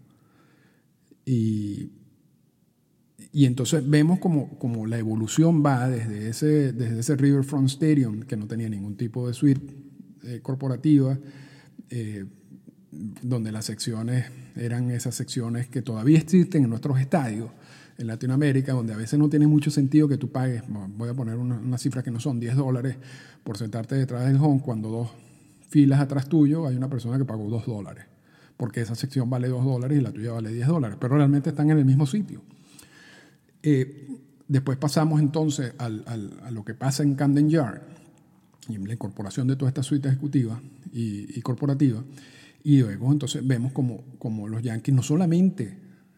Y, 1.25 1.91
y 3.31 3.45
entonces 3.45 3.87
vemos 3.87 4.19
como, 4.19 4.57
como, 4.57 4.87
la 4.87 4.97
evolución 4.97 5.63
va 5.63 5.87
desde 5.89 6.29
ese, 6.29 6.73
desde 6.73 6.99
ese 6.99 7.15
Riverfront 7.15 7.67
Stadium, 7.69 8.21
que 8.21 8.37
no 8.37 8.47
tenía 8.47 8.69
ningún 8.69 8.95
tipo 8.97 9.27
de 9.27 9.33
suite 9.33 9.61
eh, 10.23 10.39
corporativa, 10.41 11.19
eh, 11.89 12.25
donde 12.91 13.51
las 13.51 13.65
secciones 13.65 14.25
eran 14.55 14.89
esas 14.89 15.15
secciones 15.15 15.67
que 15.67 15.81
todavía 15.81 16.17
existen 16.17 16.63
en 16.63 16.69
nuestros 16.69 16.99
estadios 16.99 17.51
en 17.97 18.07
Latinoamérica, 18.07 18.73
donde 18.73 18.93
a 18.93 18.97
veces 18.97 19.17
no 19.17 19.29
tiene 19.29 19.47
mucho 19.47 19.71
sentido 19.71 20.07
que 20.07 20.17
tú 20.17 20.31
pagues, 20.31 20.63
voy 20.67 21.09
a 21.09 21.13
poner 21.13 21.35
una, 21.37 21.55
una 21.55 21.77
cifra 21.77 22.03
que 22.03 22.11
no 22.11 22.19
son 22.19 22.39
10 22.39 22.55
dólares 22.55 22.95
por 23.43 23.57
sentarte 23.57 23.95
detrás 23.95 24.25
del 24.25 24.37
home, 24.37 24.61
cuando 24.63 24.89
dos 24.89 25.09
filas 25.69 25.99
atrás 25.99 26.29
tuyo 26.29 26.67
hay 26.67 26.75
una 26.75 26.89
persona 26.89 27.17
que 27.17 27.25
pagó 27.25 27.49
2 27.49 27.65
dólares 27.65 28.05
porque 28.57 28.81
esa 28.81 28.95
sección 28.95 29.29
vale 29.29 29.47
2 29.47 29.63
dólares 29.63 29.97
y 29.99 30.01
la 30.01 30.11
tuya 30.11 30.31
vale 30.31 30.51
10 30.51 30.67
dólares, 30.67 30.97
pero 30.99 31.15
realmente 31.15 31.51
están 31.51 31.69
en 31.69 31.77
el 31.77 31.85
mismo 31.85 32.07
sitio. 32.07 32.41
Eh, 33.61 34.07
después 34.47 34.77
pasamos 34.77 35.21
entonces 35.21 35.73
al, 35.77 36.03
al, 36.07 36.39
a 36.43 36.51
lo 36.51 36.65
que 36.65 36.73
pasa 36.73 37.03
en 37.03 37.15
Camden 37.15 37.49
Yard 37.49 37.81
y 38.67 38.75
en 38.75 38.87
la 38.87 38.93
incorporación 38.93 39.47
de 39.47 39.55
toda 39.55 39.69
esta 39.69 39.83
suite 39.83 40.09
ejecutiva 40.09 40.59
y, 40.91 41.37
y 41.37 41.41
corporativa. 41.41 42.03
Y 42.63 42.81
luego 42.81 43.11
entonces 43.11 43.45
vemos 43.45 43.71
como, 43.71 44.03
como 44.17 44.47
los 44.47 44.61
Yankees 44.63 44.93
no 44.93 45.03
solamente 45.03 45.77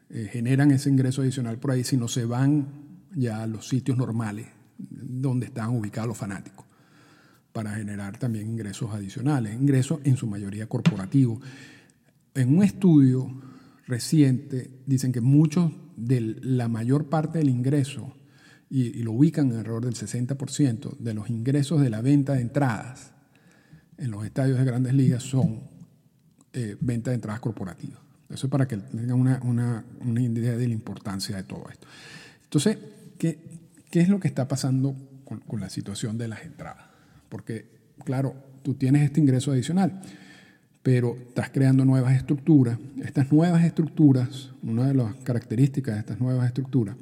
eh, 0.10 0.30
generan 0.32 0.72
ese 0.72 0.89
ingreso 0.89 1.22
adicional 1.22 1.58
por 1.60 1.72
ahí, 1.72 1.84
sino 1.84 2.08
se 2.08 2.26
van 2.26 2.67
ya 3.15 3.43
a 3.43 3.48
los 3.48 3.67
sitios 3.67 3.98
normales 3.98 4.48
donde 4.78 5.48
están 5.48 5.69
ubicados 5.72 6.08
los 6.08 6.17
fanáticos 6.17 6.65
para 7.52 7.76
generar 7.76 8.17
también 8.17 8.48
ingresos 8.48 8.93
adicionales, 8.93 9.54
ingresos 9.54 10.00
en 10.04 10.15
su 10.15 10.28
mayoría 10.28 10.67
corporativos 10.67 11.39
en 12.34 12.58
un 12.58 12.63
estudio 12.63 13.30
reciente 13.88 14.69
dicen 14.86 15.12
que 15.12 15.22
muchos 15.22 15.72
de 15.98 16.22
la 16.41 16.67
mayor 16.67 17.10
parte 17.10 17.39
del 17.39 17.50
ingreso, 17.50 18.13
y, 18.69 19.02
lo 19.04 19.13
ubican 19.13 19.52
alrededor 19.52 19.86
del 19.86 19.95
60% 19.95 20.98
de 20.98 21.13
los 21.13 21.30
ingresos 21.30 21.82
de 21.82 21.89
la 21.89 22.02
venta 22.02 22.34
de 22.34 22.41
entradas 22.41 23.13
en 23.98 24.12
los 24.12 24.24
estadios 24.26 24.60
de 24.60 24.65
grandes 24.65 24.93
ligas 24.93 25.24
son 25.24 25.62
eh, 26.54 26.78
venta 26.80 27.12
de 27.12 27.15
entradas 27.15 27.41
corporativas. 27.41 28.00
Eso 28.30 28.46
es 28.48 28.52
para 28.52 28.68
que 28.68 28.78
tengan 28.78 29.20
una, 29.20 29.39
una, 29.44 29.86
una, 30.02 30.22
idea 30.22 30.56
de 30.56 30.68
la 30.68 30.74
importancia 30.74 31.36
de 31.36 31.44
todo 31.44 31.65
esto. 31.72 31.88
Entonces, 32.44 32.78
¿qué, 33.18 33.39
qué 33.89 34.02
es 34.02 34.10
lo 34.10 34.20
que 34.20 34.28
está 34.28 34.48
pasando 34.48 34.96
con, 35.26 35.60
la 35.60 35.70
situación 35.70 36.18
de 36.18 36.28
las 36.28 36.44
entradas? 36.44 36.86
Porque, 37.28 37.65
claro, 38.06 38.36
tú 38.62 38.76
tienes 38.76 39.04
este 39.04 39.20
ingreso 39.20 39.52
adicional 39.52 40.02
pero 40.82 41.18
estás 41.18 41.50
creando 41.50 41.84
nuevas 41.84 42.15
estructuras. 42.15 42.80
Estas 43.04 43.32
nuevas 43.34 43.63
estructuras, 43.65 44.52
una 44.63 44.88
de 44.88 44.94
las 44.94 45.13
características 45.18 45.94
de 45.94 46.00
estas 46.00 46.22
nuevas 46.22 46.48
estructuras, 46.48 46.96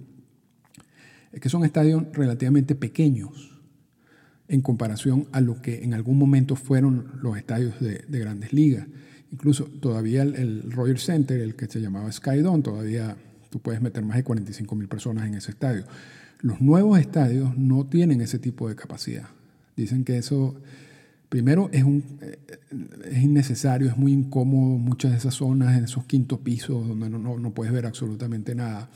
es 1.31 1.39
que 1.39 1.47
son 1.47 1.63
estadios 1.63 2.03
relativamente 2.11 2.73
pequeños 2.73 3.61
en 4.47 4.61
comparación 4.61 5.27
a 5.31 5.41
lo 5.41 5.61
que 5.61 5.83
en 5.83 5.93
algún 5.93 6.17
momento 6.17 6.55
fueron 6.55 7.19
los 7.21 7.37
estadios 7.37 7.75
de 7.79 8.19
grandes 8.19 8.51
ligas. 8.51 8.87
Incluso 9.31 9.65
todavía 9.65 10.21
el, 10.21 10.35
el, 10.35 10.71
Royal 10.71 10.97
Center, 10.97 11.41
el 11.41 11.55
que 11.55 11.67
se 11.67 11.79
llamaba 11.79 12.11
Skydome, 12.11 12.63
todavía 12.63 13.17
tú 13.49 13.59
puedes 13.59 13.81
meter 13.81 14.03
más 14.03 14.17
de 14.17 14.23
45 14.23 14.75
mil 14.75 14.87
personas 14.87 15.27
en 15.27 15.35
ese 15.35 15.51
estadio. 15.51 15.85
Los 16.41 16.61
nuevos 16.61 16.99
estadios 16.99 17.57
no 17.57 17.85
tienen 17.85 18.21
ese 18.21 18.39
tipo 18.39 18.69
de 18.69 18.75
capacidad. 18.75 19.27
Dicen 19.75 20.03
que 20.03 20.17
eso 20.17 20.55
Primero, 21.29 21.69
es, 21.73 21.83
un, 21.83 22.03
eh, 22.21 22.37
es 23.11 23.21
innecesario, 23.21 23.89
es 23.89 23.97
muy 23.97 24.13
incómodo 24.13 24.77
muchas 24.77 25.11
de 25.11 25.17
esas 25.17 25.33
zonas, 25.33 25.77
en 25.77 25.83
esos 25.83 26.05
quintos 26.05 26.39
pisos 26.39 26.87
donde 26.87 27.09
no, 27.09 27.19
no, 27.19 27.37
no 27.37 27.51
puedes 27.51 27.73
ver 27.73 27.85
absolutamente 27.85 28.55
nada. 28.55 28.89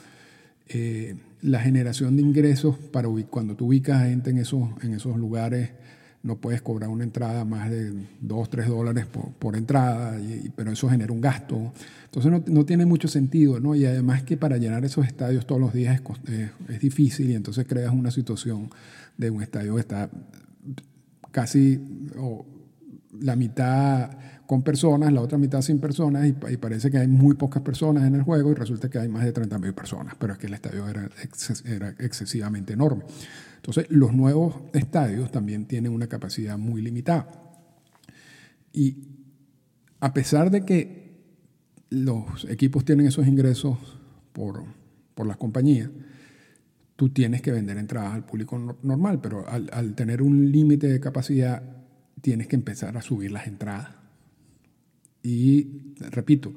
Eh, 0.70 1.16
la 1.42 1.60
generación 1.60 2.16
de 2.16 2.22
ingresos, 2.22 2.78
para 2.78 3.10
cuando 3.30 3.56
tú 3.56 3.68
ubicas 3.68 4.02
a 4.02 4.06
gente 4.06 4.30
en 4.30 4.38
esos, 4.38 4.70
en 4.82 4.94
esos 4.94 5.18
lugares, 5.18 5.72
no 6.24 6.38
puedes 6.38 6.62
cobrar 6.62 6.90
una 6.90 7.04
entrada 7.04 7.46
más 7.46 7.70
de 7.70 7.94
2, 8.22 8.50
3 8.50 8.68
dólares 8.68 9.06
por, 9.40 9.56
entrada, 9.56 10.20
y, 10.20 10.52
pero 10.56 10.72
eso 10.72 10.90
genera 10.90 11.12
un 11.12 11.22
gasto. 11.22 11.74
Entonces 12.06 12.32
no, 12.32 12.44
no, 12.48 12.66
tiene 12.66 12.86
mucho 12.86 13.08
sentido, 13.08 13.60
¿no? 13.60 13.76
Y 13.76 13.86
además 13.86 14.24
que 14.24 14.38
para 14.38 14.58
llenar 14.58 14.86
esos 14.86 15.06
estadios 15.06 15.46
todos 15.46 15.60
los 15.60 15.74
días 15.74 16.00
es, 16.00 16.34
es, 16.34 16.50
es 16.70 16.80
difícil 16.80 17.30
y 17.32 17.36
entonces 17.36 17.66
creas 17.68 17.94
una 17.94 18.12
situación 18.12 18.70
de 19.18 19.30
un 19.30 19.42
estadio 19.42 19.76
que 19.76 19.82
está 19.82 20.10
casi 21.32 21.80
la 23.20 23.36
mitad 23.36 24.12
con 24.46 24.64
personas, 24.64 25.14
la 25.14 25.22
otra 25.22 25.38
mitad 25.38 25.62
sin 25.62 25.80
personas, 25.80 26.28
y, 26.28 26.58
parece 26.58 26.92
que 26.92 26.98
hay 26.98 27.08
muy 27.08 27.36
pocas 27.36 27.62
personas 27.62 28.04
en 28.04 28.16
el 28.16 28.24
juego 28.24 28.52
y 28.52 28.54
resulta 28.54 28.90
que 28.90 29.00
hay 29.00 29.08
más 29.08 29.24
de 29.24 29.34
30.000 29.34 29.74
personas, 29.74 30.16
pero 30.20 30.34
es 30.34 30.40
que 30.40 30.48
el 30.48 30.54
estadio 30.54 30.90
era, 30.90 31.10
era 31.66 31.96
excesivamente 32.00 32.74
enorme. 32.74 33.06
Entonces, 33.62 33.86
los 33.90 34.12
nuevos 34.12 34.56
estadios 34.74 35.30
también 35.30 35.68
tienen 35.68 35.92
una 35.92 36.08
capacidad 36.08 36.58
muy 36.58 36.82
limitada. 36.82 37.28
Y 38.74 38.98
a 40.00 40.12
pesar 40.16 40.50
de 40.50 40.66
que 40.66 41.22
los 41.92 42.46
equipos 42.46 42.84
tienen 42.86 43.06
esos 43.06 43.28
ingresos 43.28 43.78
por, 44.34 44.64
por 45.14 45.28
las 45.28 45.38
compañías, 45.38 45.92
tú 46.96 47.10
tienes 47.10 47.44
que 47.44 47.52
vender 47.52 47.78
entradas 47.78 48.14
al 48.14 48.26
público 48.26 48.58
normal, 48.82 49.20
pero 49.22 49.48
al, 49.48 49.70
al 49.72 49.94
tener 49.94 50.24
un 50.24 50.52
límite 50.52 50.88
de 50.88 51.00
capacidad 51.00 51.62
tienes 52.20 52.48
que 52.48 52.56
empezar 52.56 52.98
a 52.98 53.04
subir 53.04 53.32
las 53.32 53.46
entradas. 53.46 53.90
Y 55.22 55.94
repito, 56.10 56.52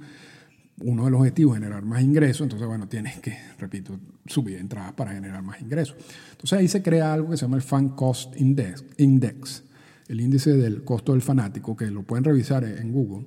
uno 0.80 1.04
de 1.04 1.10
los 1.10 1.20
objetivos 1.20 1.56
es 1.56 1.62
generar 1.62 1.84
más 1.84 2.02
ingresos, 2.02 2.42
entonces 2.42 2.66
bueno, 2.66 2.88
tienes 2.88 3.20
que, 3.20 3.37
repito, 3.58 3.98
subir 4.26 4.58
entradas 4.58 4.92
para 4.94 5.12
generar 5.12 5.42
más 5.42 5.60
ingresos. 5.60 5.96
Entonces 6.32 6.58
ahí 6.58 6.68
se 6.68 6.82
crea 6.82 7.12
algo 7.12 7.30
que 7.30 7.37
se 7.37 7.42
llama 7.42 7.56
el 7.56 7.62
Fan 7.62 7.90
Cost 7.90 8.34
Index, 8.37 9.64
el 10.08 10.20
índice 10.20 10.56
del 10.56 10.82
costo 10.84 11.12
del 11.12 11.22
fanático, 11.22 11.76
que 11.76 11.90
lo 11.90 12.02
pueden 12.02 12.24
revisar 12.24 12.64
en 12.64 12.92
Google. 12.92 13.26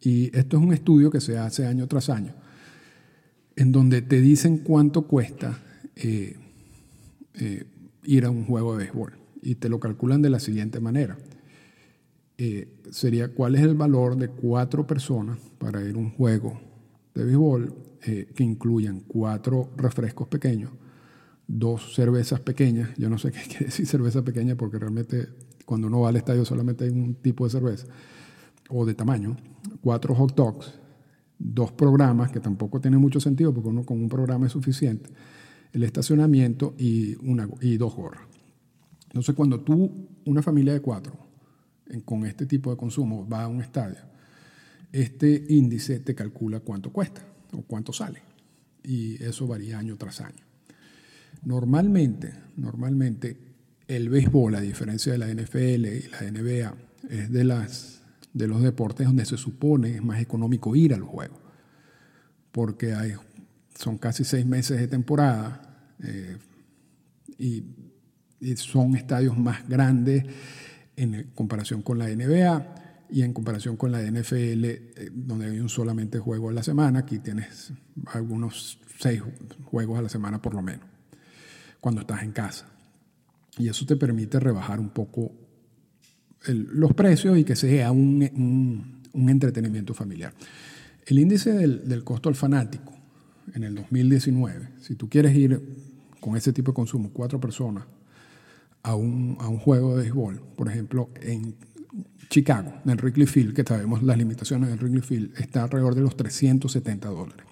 Y 0.00 0.36
esto 0.36 0.56
es 0.56 0.62
un 0.62 0.72
estudio 0.72 1.10
que 1.10 1.20
se 1.20 1.38
hace 1.38 1.66
año 1.66 1.86
tras 1.88 2.08
año, 2.10 2.34
en 3.56 3.72
donde 3.72 4.02
te 4.02 4.20
dicen 4.20 4.58
cuánto 4.58 5.02
cuesta 5.02 5.58
eh, 5.96 6.36
eh, 7.34 7.64
ir 8.04 8.24
a 8.24 8.30
un 8.30 8.44
juego 8.44 8.76
de 8.76 8.84
béisbol. 8.84 9.14
y 9.44 9.56
te 9.56 9.68
lo 9.68 9.80
calculan 9.80 10.22
de 10.22 10.30
la 10.30 10.38
siguiente 10.38 10.78
manera. 10.78 11.16
Eh, 12.38 12.68
sería 12.90 13.28
cuál 13.28 13.54
es 13.54 13.62
el 13.62 13.74
valor 13.74 14.16
de 14.16 14.28
cuatro 14.28 14.86
personas 14.86 15.38
para 15.58 15.82
ir 15.82 15.94
a 15.94 15.98
un 15.98 16.10
juego 16.10 16.71
de 17.14 17.24
béisbol 17.24 17.74
eh, 18.04 18.32
que 18.34 18.44
incluyan 18.44 19.00
cuatro 19.00 19.70
refrescos 19.76 20.28
pequeños, 20.28 20.70
dos 21.46 21.94
cervezas 21.94 22.40
pequeñas, 22.40 22.90
yo 22.96 23.08
no 23.08 23.18
sé 23.18 23.30
qué 23.30 23.40
quiere 23.48 23.66
decir 23.66 23.86
cerveza 23.86 24.22
pequeña 24.22 24.56
porque 24.56 24.78
realmente 24.78 25.28
cuando 25.64 25.86
uno 25.86 26.00
va 26.00 26.08
al 26.08 26.16
estadio 26.16 26.44
solamente 26.44 26.84
hay 26.84 26.90
un 26.90 27.14
tipo 27.14 27.44
de 27.44 27.50
cerveza 27.50 27.86
o 28.68 28.86
de 28.86 28.94
tamaño, 28.94 29.36
cuatro 29.80 30.14
hot 30.14 30.34
dogs, 30.34 30.72
dos 31.38 31.72
programas 31.72 32.30
que 32.30 32.40
tampoco 32.40 32.80
tiene 32.80 32.98
mucho 32.98 33.20
sentido 33.20 33.52
porque 33.52 33.68
uno 33.68 33.84
con 33.84 34.00
un 34.00 34.08
programa 34.08 34.46
es 34.46 34.52
suficiente, 34.52 35.10
el 35.72 35.82
estacionamiento 35.82 36.74
y, 36.78 37.14
una, 37.26 37.48
y 37.60 37.76
dos 37.76 37.94
gorras. 37.94 38.22
Entonces 39.06 39.34
cuando 39.34 39.60
tú, 39.60 40.08
una 40.24 40.42
familia 40.42 40.72
de 40.72 40.80
cuatro, 40.80 41.12
con 42.04 42.24
este 42.24 42.46
tipo 42.46 42.70
de 42.70 42.76
consumo 42.76 43.28
va 43.28 43.42
a 43.42 43.48
un 43.48 43.60
estadio, 43.60 43.98
este 44.92 45.44
índice 45.48 46.00
te 46.00 46.14
calcula 46.14 46.60
cuánto 46.60 46.92
cuesta 46.92 47.24
o 47.52 47.62
cuánto 47.62 47.92
sale. 47.92 48.22
Y 48.84 49.22
eso 49.22 49.46
varía 49.46 49.78
año 49.78 49.96
tras 49.96 50.20
año. 50.20 50.44
Normalmente, 51.44 52.32
normalmente 52.56 53.38
el 53.88 54.10
béisbol, 54.10 54.54
a 54.54 54.60
diferencia 54.60 55.12
de 55.12 55.18
la 55.18 55.28
NFL 55.28 55.86
y 55.86 56.08
la 56.08 56.30
NBA, 56.30 56.74
es 57.08 57.32
de, 57.32 57.44
las, 57.44 58.02
de 58.32 58.46
los 58.46 58.62
deportes 58.62 59.06
donde 59.06 59.24
se 59.24 59.36
supone 59.36 59.96
es 59.96 60.04
más 60.04 60.20
económico 60.20 60.76
ir 60.76 60.94
al 60.94 61.02
juego. 61.02 61.40
Porque 62.52 62.94
hay, 62.94 63.14
son 63.74 63.98
casi 63.98 64.24
seis 64.24 64.44
meses 64.44 64.78
de 64.78 64.88
temporada 64.88 65.86
eh, 66.02 66.36
y, 67.38 67.64
y 68.40 68.56
son 68.56 68.94
estadios 68.94 69.38
más 69.38 69.66
grandes 69.68 70.24
en 70.96 71.30
comparación 71.34 71.80
con 71.82 71.98
la 71.98 72.08
NBA 72.08 72.81
y 73.12 73.22
en 73.22 73.34
comparación 73.34 73.76
con 73.76 73.92
la 73.92 74.00
NFL, 74.00 74.64
eh, 74.64 75.10
donde 75.12 75.46
hay 75.46 75.60
un 75.60 75.68
solamente 75.68 76.18
juego 76.18 76.48
a 76.48 76.52
la 76.52 76.62
semana, 76.62 77.00
aquí 77.00 77.18
tienes 77.18 77.72
algunos 78.06 78.78
seis 78.98 79.22
juegos 79.64 79.98
a 79.98 80.02
la 80.02 80.08
semana 80.08 80.40
por 80.40 80.54
lo 80.54 80.62
menos, 80.62 80.86
cuando 81.78 82.00
estás 82.00 82.22
en 82.22 82.32
casa. 82.32 82.66
Y 83.58 83.68
eso 83.68 83.84
te 83.84 83.96
permite 83.96 84.40
rebajar 84.40 84.80
un 84.80 84.88
poco 84.88 85.30
los 86.46 86.94
precios 86.94 87.36
y 87.36 87.44
que 87.44 87.54
sea 87.54 87.92
un, 87.92 88.98
un, 89.12 89.28
entretenimiento 89.28 89.92
familiar. 89.92 90.32
El 91.06 91.18
índice 91.18 91.52
del, 91.52 92.02
costo 92.02 92.30
al 92.30 92.34
fanático 92.34 92.94
en 93.54 93.64
el 93.64 93.74
2019, 93.74 94.70
si 94.80 94.94
tú 94.94 95.10
quieres 95.10 95.36
ir 95.36 95.60
con 96.18 96.34
ese 96.36 96.52
tipo 96.52 96.72
de 96.72 96.76
consumo, 96.76 97.10
cuatro 97.12 97.38
personas, 97.38 97.84
a 98.82 98.96
un, 98.96 99.36
a 99.38 99.48
un 99.48 99.58
juego 99.58 99.96
de 99.96 100.02
béisbol, 100.02 100.42
por 100.56 100.68
ejemplo, 100.68 101.10
en 101.20 101.54
Chicago, 102.32 102.72
en 102.86 102.96
Wrigley 102.96 103.26
Field, 103.26 103.52
que 103.52 103.62
sabemos 103.62 104.02
las 104.02 104.16
limitaciones 104.16 104.70
del 104.70 104.78
Wrigley 104.78 105.02
Field, 105.02 105.38
está 105.38 105.64
alrededor 105.64 105.94
de 105.94 106.00
los 106.00 106.16
370 106.16 107.08
dólares. 107.10 107.46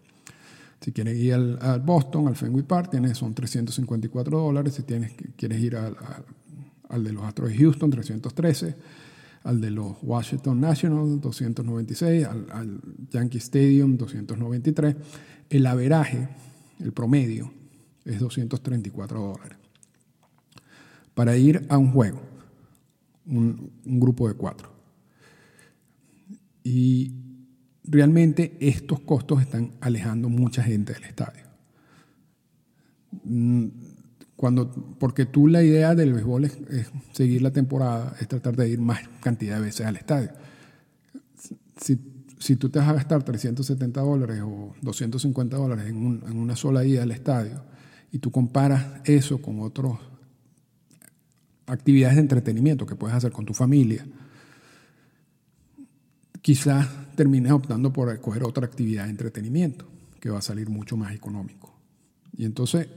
Si 0.80 0.90
quieres 0.92 1.18
ir 1.18 1.34
al, 1.34 1.80
Boston, 1.80 2.28
al 2.28 2.36
Fenway 2.36 2.62
Park, 2.62 2.90
tienes, 2.90 3.18
son 3.18 3.34
354 3.34 4.38
dólares. 4.38 4.74
Si 4.74 4.82
tienes, 4.84 5.12
quieres 5.36 5.60
ir 5.60 5.76
al, 5.76 5.94
al 6.88 7.04
de 7.04 7.12
los 7.12 7.22
Astros 7.24 7.50
de 7.50 7.58
Houston, 7.58 7.90
313. 7.90 8.74
Al 9.44 9.60
de 9.60 9.70
los 9.70 9.96
Washington 10.00 10.58
Nationals, 10.58 11.20
296. 11.20 12.24
Al, 12.24 12.46
al 12.50 12.80
Yankee 13.10 13.36
Stadium, 13.36 13.98
293. 13.98 14.96
El 15.50 15.66
averaje, 15.66 16.26
el 16.78 16.92
promedio, 16.92 17.52
es 18.06 18.18
234 18.18 19.20
dólares 19.20 19.58
para 21.14 21.36
ir 21.36 21.66
a 21.68 21.76
un 21.76 21.92
juego, 21.92 22.22
un, 23.30 23.72
grupo 23.84 24.28
de 24.28 24.34
cuatro. 24.34 24.70
Y 26.62 27.14
realmente 27.84 28.56
estos 28.60 29.00
costos 29.00 29.40
están 29.40 29.72
alejando 29.80 30.28
mucha 30.28 30.62
gente 30.62 30.92
del 30.92 31.04
estadio. 31.04 31.44
Mm, 33.24 33.66
cuando, 34.36 34.70
porque 34.98 35.26
tú 35.26 35.48
la 35.48 35.62
idea 35.62 35.94
del 35.94 36.12
béisbol 36.12 36.44
es, 36.44 36.58
seguir 37.12 37.42
la 37.42 37.50
temporada, 37.50 38.16
es 38.20 38.28
tratar 38.28 38.56
de 38.56 38.68
ir 38.68 38.80
más 38.80 39.00
cantidad 39.20 39.56
de 39.56 39.62
veces 39.62 39.86
al 39.86 39.96
estadio. 39.96 40.30
Si, 41.76 41.98
si 42.38 42.56
tú 42.56 42.68
te 42.68 42.78
vas 42.78 42.88
a 42.88 42.94
gastar 42.94 43.22
370 43.22 44.00
dólares 44.00 44.40
o 44.42 44.74
250 44.82 45.56
dólares 45.56 45.86
en, 45.88 46.22
en 46.26 46.36
una 46.38 46.56
sola 46.56 46.84
ida 46.84 47.02
al 47.02 47.10
estadio 47.10 47.62
y 48.12 48.18
tú 48.18 48.30
comparas 48.30 49.00
eso 49.04 49.40
con 49.40 49.60
otros 49.60 49.98
actividades 51.70 52.16
de 52.16 52.22
entretenimiento 52.22 52.86
que 52.86 52.96
puedes 52.96 53.16
hacer 53.16 53.32
con 53.32 53.46
tu 53.46 53.54
familia, 53.54 54.06
quizás 56.42 56.88
termines 57.14 57.52
optando 57.52 57.92
por 57.92 58.10
escoger 58.10 58.44
otra 58.44 58.66
actividad 58.66 59.04
de 59.04 59.10
entretenimiento 59.10 59.86
que 60.20 60.30
va 60.30 60.38
a 60.38 60.42
salir 60.42 60.68
mucho 60.68 60.96
más 60.96 61.14
económico. 61.14 61.74
Y 62.36 62.44
entonces, 62.44 62.88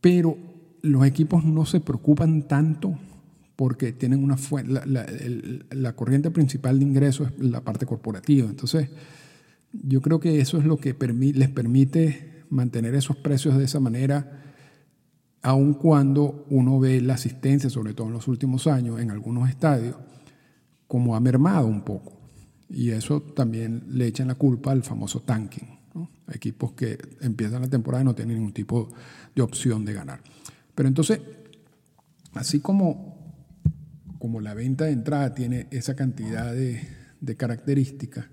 pero 0.00 0.36
los 0.82 1.04
equipos 1.06 1.44
no 1.44 1.66
se 1.66 1.80
preocupan 1.80 2.48
tanto 2.48 2.98
porque 3.56 3.92
tienen 3.92 4.24
una 4.24 4.38
la, 4.66 5.06
la, 5.70 5.92
corriente 5.94 6.30
principal 6.30 6.78
de 6.78 6.84
ingresos 6.86 7.30
es 7.30 7.44
la 7.44 7.60
parte 7.60 7.84
corporativa. 7.84 8.48
Entonces, 8.48 8.88
yo 9.72 10.00
creo 10.00 10.18
que 10.18 10.40
eso 10.40 10.56
es 10.58 10.64
lo 10.64 10.78
que 10.78 10.96
les 11.34 11.48
permite 11.50 12.44
mantener 12.48 12.94
esos 12.94 13.16
precios 13.16 13.58
de 13.58 13.64
esa 13.64 13.78
manera 13.78 14.49
aun 15.42 15.74
cuando 15.74 16.46
uno 16.50 16.78
ve 16.78 17.00
la 17.00 17.14
asistencia, 17.14 17.70
sobre 17.70 17.94
todo 17.94 18.08
en 18.08 18.12
los 18.12 18.28
últimos 18.28 18.66
años, 18.66 19.00
en 19.00 19.10
algunos 19.10 19.48
estadios, 19.48 19.96
como 20.86 21.16
ha 21.16 21.20
mermado 21.20 21.66
un 21.66 21.82
poco. 21.82 22.20
Y 22.68 22.90
eso 22.90 23.22
también 23.22 23.84
le 23.88 24.06
echan 24.06 24.28
la 24.28 24.34
culpa 24.34 24.72
al 24.72 24.82
famoso 24.82 25.20
tanking. 25.20 25.80
Equipos 26.32 26.72
que 26.72 26.98
empiezan 27.20 27.62
la 27.62 27.68
temporada 27.68 28.02
y 28.02 28.04
no 28.04 28.14
tienen 28.14 28.36
ningún 28.36 28.52
tipo 28.52 28.92
de 29.34 29.42
opción 29.42 29.84
de 29.84 29.92
ganar. 29.92 30.20
Pero 30.74 30.88
entonces, 30.88 31.20
así 32.34 32.60
como, 32.60 33.34
como 34.18 34.40
la 34.40 34.54
venta 34.54 34.84
de 34.84 34.92
entrada 34.92 35.34
tiene 35.34 35.66
esa 35.70 35.96
cantidad 35.96 36.54
de, 36.54 37.36
características, 37.36 38.26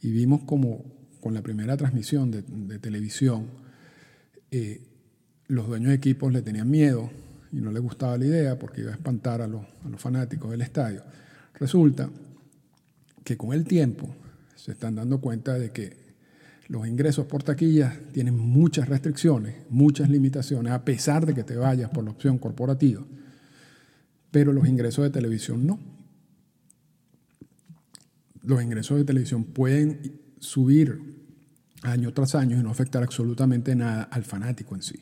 y 0.00 0.10
vimos 0.10 0.42
como 0.44 0.84
con 1.20 1.34
la 1.34 1.42
primera 1.42 1.76
transmisión 1.76 2.30
de, 2.30 2.78
televisión, 2.78 3.50
eh, 4.50 4.95
los 5.48 5.66
dueños 5.66 5.90
de 5.90 5.94
equipos 5.94 6.32
le 6.32 6.42
tenían 6.42 6.70
miedo 6.70 7.10
y 7.52 7.60
no 7.60 7.70
les 7.70 7.82
gustaba 7.82 8.18
la 8.18 8.26
idea 8.26 8.58
porque 8.58 8.80
iba 8.82 8.90
a 8.90 8.94
espantar 8.94 9.40
a 9.40 9.46
los, 9.46 9.62
fanáticos 9.96 10.50
del 10.50 10.62
estadio. 10.62 11.02
Resulta 11.54 12.10
que 13.24 13.36
con 13.36 13.52
el 13.52 13.64
tiempo 13.64 14.14
se 14.54 14.72
están 14.72 14.96
dando 14.96 15.20
cuenta 15.20 15.54
de 15.54 15.70
que 15.70 16.06
los 16.68 16.86
ingresos 16.86 17.26
por 17.26 17.42
taquilla 17.42 17.98
tienen 18.12 18.36
muchas 18.36 18.88
restricciones, 18.88 19.54
muchas 19.70 20.10
limitaciones, 20.10 20.72
a 20.72 20.84
pesar 20.84 21.24
de 21.24 21.34
que 21.34 21.44
te 21.44 21.56
vayas 21.56 21.90
por 21.90 22.04
la 22.04 22.10
opción 22.10 22.38
corporativa, 22.38 23.04
pero 24.32 24.52
los 24.52 24.66
ingresos 24.66 25.04
de 25.04 25.10
televisión 25.10 25.66
no. 25.66 25.78
Los 28.42 28.62
ingresos 28.62 28.98
de 28.98 29.04
televisión 29.04 29.44
pueden 29.44 30.20
subir 30.40 31.00
año 31.82 32.12
tras 32.12 32.34
año 32.34 32.58
y 32.58 32.62
no 32.62 32.70
afectar 32.70 33.02
absolutamente 33.02 33.74
nada 33.74 34.02
al 34.04 34.24
fanático 34.24 34.74
en 34.74 34.82
sí. 34.82 35.00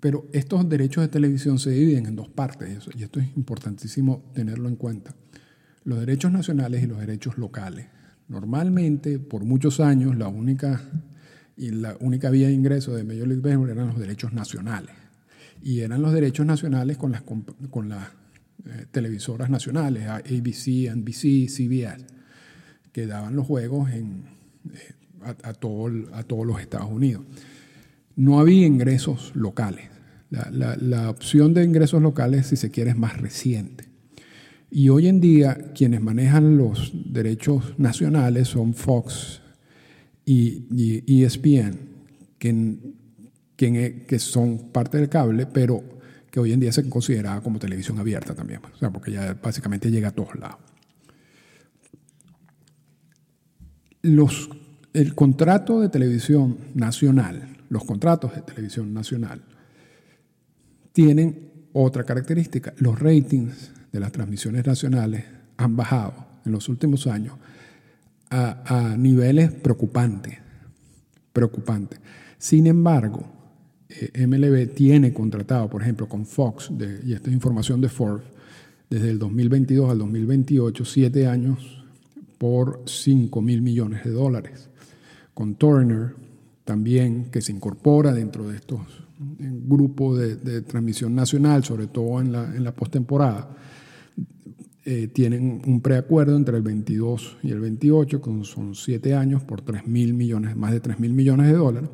Pero 0.00 0.26
estos 0.32 0.68
derechos 0.68 1.02
de 1.02 1.08
televisión 1.08 1.58
se 1.58 1.70
dividen 1.70 2.06
en 2.06 2.16
dos 2.16 2.28
partes, 2.28 2.88
y 2.96 3.02
esto 3.02 3.20
es 3.20 3.36
importantísimo 3.36 4.30
tenerlo 4.32 4.68
en 4.68 4.76
cuenta. 4.76 5.14
Los 5.84 6.00
derechos 6.00 6.30
nacionales 6.30 6.82
y 6.82 6.86
los 6.86 7.00
derechos 7.00 7.36
locales. 7.38 7.86
Normalmente, 8.28 9.18
por 9.18 9.44
muchos 9.44 9.80
años, 9.80 10.16
la 10.16 10.28
única, 10.28 10.80
y 11.56 11.70
la 11.70 11.96
única 12.00 12.30
vía 12.30 12.48
de 12.48 12.52
ingreso 12.52 12.94
de 12.94 13.02
Major 13.02 13.26
League 13.26 13.42
Baseball 13.42 13.70
eran 13.70 13.88
los 13.88 13.98
derechos 13.98 14.32
nacionales. 14.32 14.94
Y 15.62 15.80
eran 15.80 16.02
los 16.02 16.12
derechos 16.12 16.46
nacionales 16.46 16.96
con 16.96 17.10
las, 17.10 17.22
con 17.22 17.88
las 17.88 18.08
eh, 18.66 18.86
televisoras 18.92 19.50
nacionales, 19.50 20.06
ABC, 20.06 20.94
NBC, 20.94 21.48
CBS, 21.48 22.06
que 22.92 23.06
daban 23.06 23.34
los 23.34 23.46
juegos 23.46 23.90
en, 23.90 24.24
eh, 24.72 24.94
a, 25.42 25.54
todo, 25.54 25.90
a 26.12 26.22
todos 26.22 26.46
los 26.46 26.60
Estados 26.60 26.88
Unidos 26.88 27.24
no 28.18 28.40
había 28.40 28.66
ingresos 28.66 29.30
locales. 29.34 29.86
La, 30.30 31.08
opción 31.08 31.54
de 31.54 31.64
ingresos 31.64 32.02
locales, 32.02 32.48
si 32.48 32.56
se 32.56 32.70
quiere, 32.70 32.90
es 32.90 32.98
más 32.98 33.16
reciente. 33.16 33.88
Y 34.70 34.90
hoy 34.90 35.06
en 35.06 35.20
día 35.20 35.72
quienes 35.74 36.02
manejan 36.02 36.58
los 36.58 36.92
derechos 37.12 37.78
nacionales 37.78 38.48
son 38.48 38.74
Fox 38.74 39.40
y, 40.26 41.22
ESPN, 41.22 41.78
que, 42.38 44.18
son 44.18 44.72
parte 44.72 44.98
del 44.98 45.08
cable, 45.08 45.46
pero 45.46 45.82
que 46.30 46.40
hoy 46.40 46.52
en 46.52 46.60
día 46.60 46.72
se 46.72 46.86
considera 46.90 47.40
como 47.40 47.60
televisión 47.60 48.00
abierta 48.00 48.34
también, 48.34 48.60
o 48.74 48.76
sea, 48.76 48.90
porque 48.90 49.12
ya 49.12 49.38
básicamente 49.40 49.90
llega 49.90 50.08
a 50.08 50.12
todos 50.12 50.34
lados. 50.34 50.58
El 54.92 55.14
contrato 55.14 55.80
de 55.80 55.88
televisión 55.88 56.58
nacional 56.74 57.57
los 57.68 57.84
contratos 57.84 58.34
de 58.34 58.42
televisión 58.42 58.92
nacional 58.92 59.42
tienen 60.92 61.52
otra 61.72 62.04
característica. 62.04 62.74
Los 62.78 62.98
ratings 62.98 63.72
de 63.92 64.00
las 64.00 64.12
transmisiones 64.12 64.66
nacionales 64.66 65.24
han 65.56 65.76
bajado 65.76 66.26
en 66.44 66.52
los 66.52 66.68
últimos 66.68 67.06
años 67.06 67.34
a, 68.30 68.96
niveles 68.98 69.52
preocupantes. 69.52 70.38
Preocupantes. 71.32 72.00
Sin 72.36 72.66
embargo, 72.66 73.24
eh, 73.88 74.26
MLB 74.26 74.74
tiene 74.74 75.12
contratado, 75.12 75.68
por 75.68 75.82
ejemplo, 75.82 76.08
con 76.08 76.26
Fox, 76.26 76.70
y 77.04 77.12
esta 77.12 77.28
es 77.28 77.34
información 77.34 77.80
de 77.80 77.88
Forbes, 77.88 78.26
desde 78.90 79.10
el 79.10 79.18
2022 79.18 79.90
al 79.90 79.98
2028, 79.98 80.84
siete 80.84 81.26
años 81.26 81.84
por 82.38 82.82
5 82.86 83.42
mil 83.42 83.60
millones 83.60 84.04
de 84.04 84.10
dólares. 84.10 84.68
Con 85.34 85.56
Turner, 85.56 86.14
también, 86.68 87.30
que 87.30 87.40
se 87.40 87.50
incorpora 87.50 88.12
dentro 88.12 88.46
de 88.46 88.56
estos 88.56 88.80
grupos 89.40 90.18
de, 90.18 90.60
transmisión 90.60 91.14
nacional, 91.14 91.64
sobre 91.64 91.86
todo 91.86 92.20
en 92.20 92.30
la, 92.30 92.54
en 92.54 92.62
postemporada, 92.74 93.56
eh, 94.84 95.08
tienen 95.08 95.62
un 95.64 95.80
preacuerdo 95.80 96.36
entre 96.36 96.58
el 96.58 96.62
22 96.62 97.38
y 97.42 97.52
el 97.52 97.60
28, 97.60 98.20
que 98.20 98.44
son 98.44 98.74
siete 98.74 99.14
años 99.14 99.42
por 99.44 99.62
3 99.62 99.86
mil 99.86 100.12
millones, 100.12 100.56
más 100.56 100.72
de 100.72 100.80
3 100.80 101.00
mil 101.00 101.14
millones 101.14 101.46
de 101.46 101.54
dólares, 101.54 101.88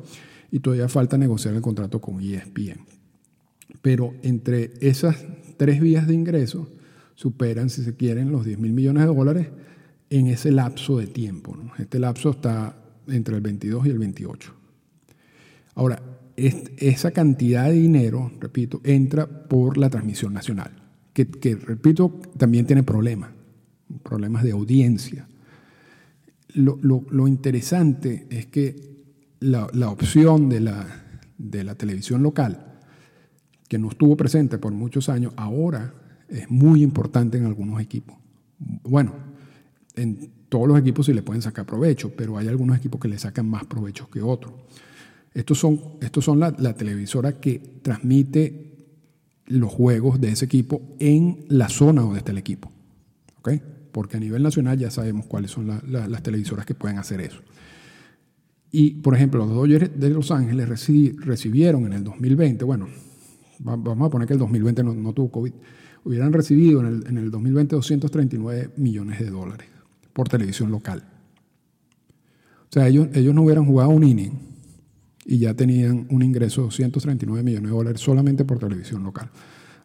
y 0.51 0.59
todavía 0.59 0.89
falta 0.89 1.17
negociar 1.17 1.55
el 1.55 1.61
contrato 1.61 2.01
con 2.01 2.19
ESPN. 2.19 2.81
Pero 3.81 4.13
entre 4.23 4.73
esas 4.81 5.25
tres 5.55 5.79
vías 5.79 6.05
de 6.05 6.15
ingreso 6.15 6.67
superan, 7.13 7.69
si 7.69 7.81
se 7.81 7.95
quieren, 7.95 8.29
los 8.29 8.43
10 8.43 8.59
mil 8.59 8.73
millones 8.73 9.03
de 9.03 9.15
dólares 9.15 9.47
en 10.09 10.27
ese 10.27 10.51
lapso 10.51 10.97
de 10.97 11.07
tiempo. 11.07 11.55
Este 11.79 11.97
lapso 11.97 12.31
está 12.31 12.75
entre 13.07 13.35
el 13.35 13.41
22 13.41 13.85
y 13.85 13.89
el 13.89 13.99
28. 13.99 14.64
Ahora, 15.75 16.01
esa 16.37 17.11
cantidad 17.11 17.65
de 17.65 17.73
dinero, 17.73 18.31
repito, 18.39 18.81
entra 18.83 19.27
por 19.27 19.77
la 19.77 19.89
transmisión 19.89 20.33
nacional, 20.33 20.71
que, 21.13 21.55
repito, 21.55 22.19
también 22.37 22.65
tiene 22.65 22.83
problemas, 22.83 23.31
problemas 24.03 24.43
de 24.43 24.51
audiencia. 24.51 25.27
Lo, 26.53 27.27
interesante 27.27 28.27
es 28.29 28.47
que 28.47 28.75
la, 29.39 29.89
opción 29.89 30.49
de 30.49 30.61
la, 30.61 30.85
de 31.37 31.63
la 31.63 31.75
televisión 31.75 32.23
local, 32.23 32.79
que 33.67 33.77
no 33.77 33.89
estuvo 33.89 34.15
presente 34.15 34.57
por 34.57 34.73
muchos 34.73 35.09
años, 35.09 35.33
ahora 35.37 35.93
es 36.27 36.49
muy 36.49 36.83
importante 36.83 37.37
en 37.37 37.45
algunos 37.45 37.81
equipos. 37.81 38.17
Bueno, 38.83 39.13
en 39.95 40.31
todos 40.49 40.67
los 40.67 40.79
equipos 40.79 41.05
sí 41.05 41.13
le 41.13 41.21
pueden 41.21 41.41
sacar 41.41 41.65
provecho, 41.65 42.13
pero 42.15 42.37
hay 42.37 42.47
algunos 42.47 42.77
equipos 42.77 42.99
que 42.99 43.07
le 43.07 43.17
sacan 43.17 43.49
más 43.49 43.65
provecho 43.65 44.09
que 44.09 44.21
otros. 44.21 44.53
Estos 45.35 45.59
son, 45.59 45.81
estos 45.99 46.23
son 46.23 46.39
la, 46.39 46.51
televisora 46.75 47.41
que 47.41 47.59
transmite 47.81 48.71
los 49.47 49.71
juegos 49.71 50.19
de 50.21 50.29
ese 50.29 50.45
equipo 50.45 50.95
en 50.97 51.45
la 51.49 51.67
zona 51.67 52.01
donde 52.01 52.19
está 52.19 52.31
el 52.31 52.37
equipo. 52.37 52.71
Porque 53.91 54.17
a 54.17 54.19
nivel 54.19 54.41
nacional 54.41 54.77
ya 54.77 54.89
sabemos 54.89 55.25
cuáles 55.25 55.51
son 55.51 55.67
las 55.67 56.23
televisoras 56.23 56.65
que 56.65 56.73
pueden 56.73 56.97
hacer 56.97 57.19
eso. 57.19 57.41
Y, 58.71 58.91
por 58.95 59.13
ejemplo, 59.13 59.45
los 59.45 59.53
Dodgers 59.53 59.99
de 59.99 60.09
Los 60.09 60.31
Ángeles 60.31 60.69
recibieron 60.69 61.85
en 61.85 61.93
el 61.93 62.03
2020, 62.03 62.63
bueno, 62.63 62.87
vamos 63.59 64.07
a 64.07 64.09
poner 64.09 64.27
que 64.27 64.33
el 64.33 64.39
2020 64.39 64.83
no, 64.83 65.13
tuvo 65.13 65.31
COVID, 65.31 65.53
hubieran 66.05 66.31
recibido 66.31 66.79
en 66.79 66.87
el, 66.87 67.07
en 67.07 67.17
el 67.17 67.29
2020 67.29 67.75
239 67.75 68.71
millones 68.77 69.19
de 69.19 69.29
dólares 69.29 69.67
por 70.13 70.29
televisión 70.29 70.71
local. 70.71 71.03
O 72.69 72.73
sea, 72.73 72.87
ellos, 72.87 73.09
ellos 73.13 73.33
no 73.33 73.43
hubieran 73.43 73.65
jugado 73.65 73.89
un 73.89 74.03
inning 74.03 74.54
y 75.25 75.39
ya 75.39 75.55
tenían 75.55 76.05
un 76.11 76.21
ingreso 76.21 76.65
de 76.65 76.71
139 76.71 77.43
millones 77.43 77.71
de 77.71 77.75
dólares 77.75 78.01
solamente 78.01 78.45
por 78.45 78.59
televisión 78.59 79.03
local. 79.03 79.29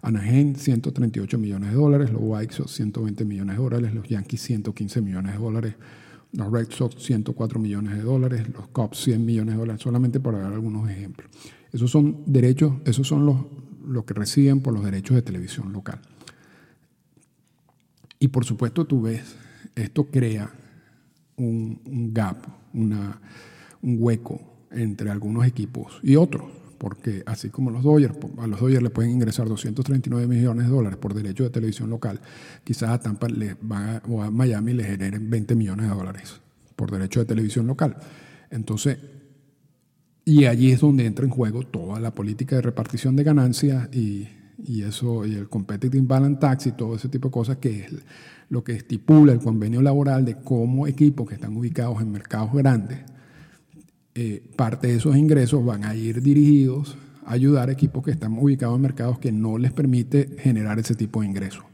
Anaheim 0.02 0.54
138 0.54 1.38
millones 1.38 1.70
de 1.70 1.76
dólares, 1.76 2.10
los 2.12 2.20
White 2.22 2.54
Sox 2.54 2.72
120 2.72 3.24
millones 3.24 3.56
de 3.56 3.62
dólares, 3.62 3.94
los 3.94 4.06
Yankees 4.06 4.42
115 4.42 5.00
millones 5.00 5.32
de 5.32 5.38
dólares, 5.38 5.74
los 6.32 6.52
Red 6.52 6.70
Sox 6.70 7.02
104 7.02 7.58
millones 7.58 7.96
de 7.96 8.02
dólares, 8.02 8.46
los 8.52 8.68
Cubs 8.68 8.98
100 9.02 9.24
millones 9.24 9.54
de 9.54 9.60
dólares, 9.60 9.82
solamente 9.82 10.20
para 10.20 10.38
dar 10.38 10.52
algunos 10.52 10.88
ejemplos. 10.88 11.30
Esos 11.72 11.90
son 11.90 12.22
derechos, 12.26 12.74
esos 12.84 13.06
son 13.06 13.26
los, 13.26 13.36
los 13.86 14.04
que 14.04 14.14
reciben 14.14 14.60
por 14.60 14.74
los 14.74 14.84
derechos 14.84 15.16
de 15.16 15.22
televisión 15.22 15.72
local. 15.72 16.00
Y 18.18 18.28
por 18.28 18.44
supuesto 18.44 18.86
tú 18.86 19.02
ves, 19.02 19.36
esto 19.74 20.06
crea 20.10 20.50
un, 21.36 21.80
un 21.86 22.12
gap, 22.12 22.36
una, 22.74 23.20
un 23.82 23.96
hueco 23.98 24.50
entre 24.70 25.10
algunos 25.10 25.46
equipos 25.46 26.00
y 26.02 26.16
otros, 26.16 26.44
porque 26.78 27.22
así 27.26 27.50
como 27.50 27.70
los 27.70 27.82
Dodgers, 27.82 28.16
a 28.38 28.46
los 28.46 28.60
Dodgers 28.60 28.82
le 28.82 28.90
pueden 28.90 29.10
ingresar 29.10 29.48
239 29.48 30.26
millones 30.26 30.66
de 30.66 30.72
dólares 30.72 30.98
por 30.98 31.14
derecho 31.14 31.44
de 31.44 31.50
televisión 31.50 31.90
local, 31.90 32.20
quizás 32.64 32.90
a 32.90 33.00
Tampa 33.00 33.28
le 33.28 33.56
van 33.60 34.00
o 34.08 34.22
a 34.22 34.30
Miami 34.30 34.72
le 34.72 34.84
generen 34.84 35.28
20 35.28 35.54
millones 35.54 35.88
de 35.88 35.94
dólares 35.94 36.40
por 36.76 36.90
derecho 36.90 37.20
de 37.20 37.26
televisión 37.26 37.66
local. 37.66 37.96
Entonces, 38.50 38.98
y 40.24 40.46
allí 40.46 40.70
es 40.70 40.80
donde 40.80 41.06
entra 41.06 41.24
en 41.24 41.30
juego 41.30 41.62
toda 41.64 42.00
la 42.00 42.14
política 42.14 42.56
de 42.56 42.62
repartición 42.62 43.16
de 43.16 43.24
ganancias 43.24 43.88
y, 43.94 44.28
y 44.64 44.82
eso, 44.82 45.26
y 45.26 45.34
el 45.34 45.48
competitive 45.48 46.00
balance 46.06 46.40
tax 46.40 46.66
y 46.68 46.72
todo 46.72 46.96
ese 46.96 47.08
tipo 47.08 47.28
de 47.28 47.32
cosas 47.32 47.56
que 47.58 47.80
es 47.80 47.92
lo 48.48 48.64
que 48.64 48.72
estipula 48.72 49.32
el 49.32 49.40
convenio 49.40 49.82
laboral 49.82 50.24
de 50.24 50.36
cómo 50.36 50.86
equipos 50.86 51.28
que 51.28 51.34
están 51.34 51.56
ubicados 51.56 52.00
en 52.00 52.10
mercados 52.10 52.52
grandes 52.52 53.00
eh, 54.14 54.42
parte 54.56 54.88
de 54.88 54.96
esos 54.96 55.16
ingresos 55.16 55.64
van 55.64 55.84
a 55.84 55.94
ir 55.94 56.20
dirigidos 56.20 56.96
a 57.24 57.34
ayudar 57.34 57.68
a 57.68 57.72
equipos 57.72 58.04
que 58.04 58.10
están 58.10 58.36
ubicados 58.38 58.74
en 58.76 58.82
mercados 58.82 59.18
que 59.18 59.30
no 59.30 59.56
les 59.56 59.72
permite 59.72 60.36
generar 60.38 60.78
ese 60.78 60.94
tipo 60.94 61.20
de 61.20 61.28
ingresos. 61.28 61.64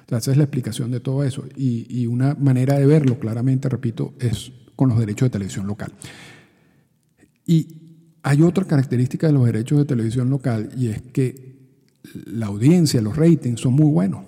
Entonces, 0.00 0.24
esa 0.24 0.30
es 0.32 0.36
la 0.38 0.44
explicación 0.44 0.90
de 0.90 1.00
todo 1.00 1.24
eso. 1.24 1.44
Y, 1.56 2.06
una 2.06 2.34
manera 2.34 2.78
de 2.78 2.84
verlo 2.86 3.18
claramente, 3.18 3.68
repito, 3.68 4.14
es 4.18 4.52
con 4.76 4.88
los 4.88 4.98
derechos 4.98 5.26
de 5.26 5.30
televisión 5.30 5.66
local. 5.66 5.92
Y 7.46 7.68
hay 8.22 8.42
otra 8.42 8.64
característica 8.64 9.28
de 9.28 9.32
los 9.32 9.44
derechos 9.44 9.78
de 9.78 9.84
televisión 9.84 10.30
local 10.30 10.70
y 10.76 10.88
es 10.88 11.00
que 11.00 11.56
la 12.26 12.46
audiencia, 12.46 13.00
los 13.00 13.16
ratings 13.16 13.60
son 13.60 13.74
muy 13.74 13.90
buenos. 13.90 14.24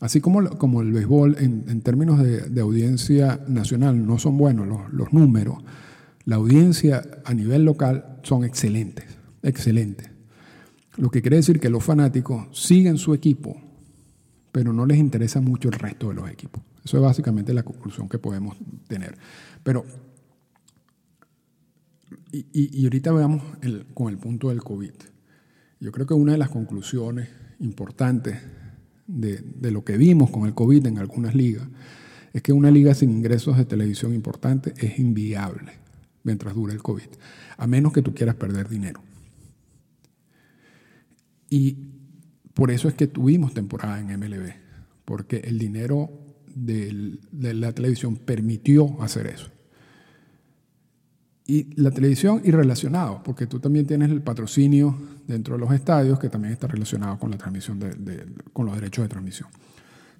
Así 0.00 0.20
como, 0.20 0.46
como 0.58 0.82
el 0.82 0.92
béisbol 0.92 1.36
en, 1.38 1.80
términos 1.80 2.20
de, 2.22 2.60
audiencia 2.60 3.40
nacional 3.48 4.06
no 4.06 4.18
son 4.18 4.36
buenos 4.36 4.66
los, 4.66 4.92
los 4.92 5.12
números, 5.12 5.58
la 6.26 6.36
audiencia 6.36 7.02
a 7.24 7.34
nivel 7.34 7.64
local 7.64 8.20
son 8.22 8.44
excelentes, 8.44 9.04
excelentes. 9.42 10.10
Lo 10.96 11.10
que 11.10 11.20
quiere 11.20 11.36
decir 11.36 11.60
que 11.60 11.68
los 11.68 11.84
fanáticos 11.84 12.46
siguen 12.58 12.96
su 12.96 13.14
equipo, 13.14 13.60
pero 14.50 14.72
no 14.72 14.86
les 14.86 14.98
interesa 14.98 15.40
mucho 15.40 15.68
el 15.68 15.74
resto 15.74 16.08
de 16.08 16.14
los 16.14 16.30
equipos. 16.30 16.62
Eso 16.84 16.96
es 16.96 17.02
básicamente 17.02 17.52
la 17.52 17.62
conclusión 17.62 18.08
que 18.08 18.18
podemos 18.18 18.56
tener. 18.86 19.16
Pero, 19.62 19.84
y, 22.30 22.84
ahorita 22.84 23.12
veamos 23.12 23.42
con 23.92 24.12
el 24.12 24.18
punto 24.18 24.48
del 24.48 24.62
COVID. 24.62 24.92
Yo 25.80 25.92
creo 25.92 26.06
que 26.06 26.14
una 26.14 26.32
de 26.32 26.38
las 26.38 26.50
conclusiones 26.50 27.28
importantes 27.60 28.38
de, 29.06 29.38
de 29.38 29.70
lo 29.70 29.84
que 29.84 29.98
vimos 29.98 30.30
con 30.30 30.46
el 30.46 30.54
COVID 30.54 30.86
en 30.86 30.98
algunas 30.98 31.34
ligas 31.34 31.66
es 32.32 32.42
que 32.42 32.52
una 32.52 32.70
liga 32.70 32.94
sin 32.94 33.10
ingresos 33.10 33.56
de 33.56 33.64
televisión 33.64 34.14
importante 34.14 34.72
es 34.78 34.98
inviable 34.98 35.83
mientras 36.24 36.54
dure 36.54 36.72
el 36.72 36.82
COVID, 36.82 37.08
a 37.56 37.66
menos 37.66 37.92
que 37.92 38.02
tú 38.02 38.12
quieras 38.12 38.34
perder 38.34 38.68
dinero. 38.68 39.00
Y 41.48 41.76
por 42.54 42.70
eso 42.70 42.88
es 42.88 42.94
que 42.94 43.06
tuvimos 43.06 43.54
temporada 43.54 44.00
en 44.00 44.18
MLB, 44.18 44.52
porque 45.04 45.38
el 45.38 45.58
dinero 45.58 46.10
de 46.54 47.54
la 47.54 47.72
televisión 47.72 48.16
permitió 48.16 49.00
hacer 49.02 49.26
eso. 49.26 49.50
Y 51.46 51.74
la 51.80 51.90
televisión 51.90 52.40
y 52.42 52.52
relacionado, 52.52 53.22
porque 53.22 53.46
tú 53.46 53.60
también 53.60 53.86
tienes 53.86 54.10
el 54.10 54.22
patrocinio 54.22 54.98
dentro 55.26 55.54
de 55.54 55.60
los 55.60 55.72
estadios 55.72 56.18
que 56.18 56.30
también 56.30 56.54
está 56.54 56.66
relacionado 56.66 57.18
con 57.18 57.30
la 57.30 57.36
transmisión 57.36 57.78
de, 57.78 58.26
con 58.54 58.64
los 58.64 58.74
derechos 58.74 59.04
de 59.04 59.08
transmisión, 59.10 59.50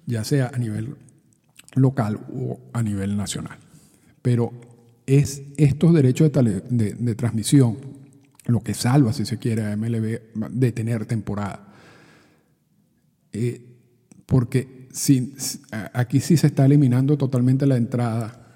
ya 0.05 0.23
sea 0.23 0.51
a 0.53 0.57
nivel 0.59 0.95
local 1.73 2.19
o 2.31 2.59
a 2.73 2.83
nivel 2.83 3.17
nacional. 3.17 3.57
Pero 4.21 4.51
es 5.05 5.43
estos 5.57 5.93
derechos 5.93 6.31
de, 6.31 7.15
transmisión 7.15 7.77
lo 8.45 8.61
que 8.61 8.73
salva, 8.73 9.13
si 9.13 9.25
se 9.25 9.37
quiere, 9.37 9.65
a 9.65 9.75
MLB 9.75 10.19
de 10.51 10.71
tener 10.71 11.05
temporada. 11.05 11.73
Eh, 13.33 13.61
porque 14.25 14.87
aquí 15.93 16.19
sí 16.19 16.37
se 16.37 16.47
está 16.47 16.65
eliminando 16.65 17.17
totalmente 17.17 17.65
la 17.65 17.77
entrada 17.77 18.55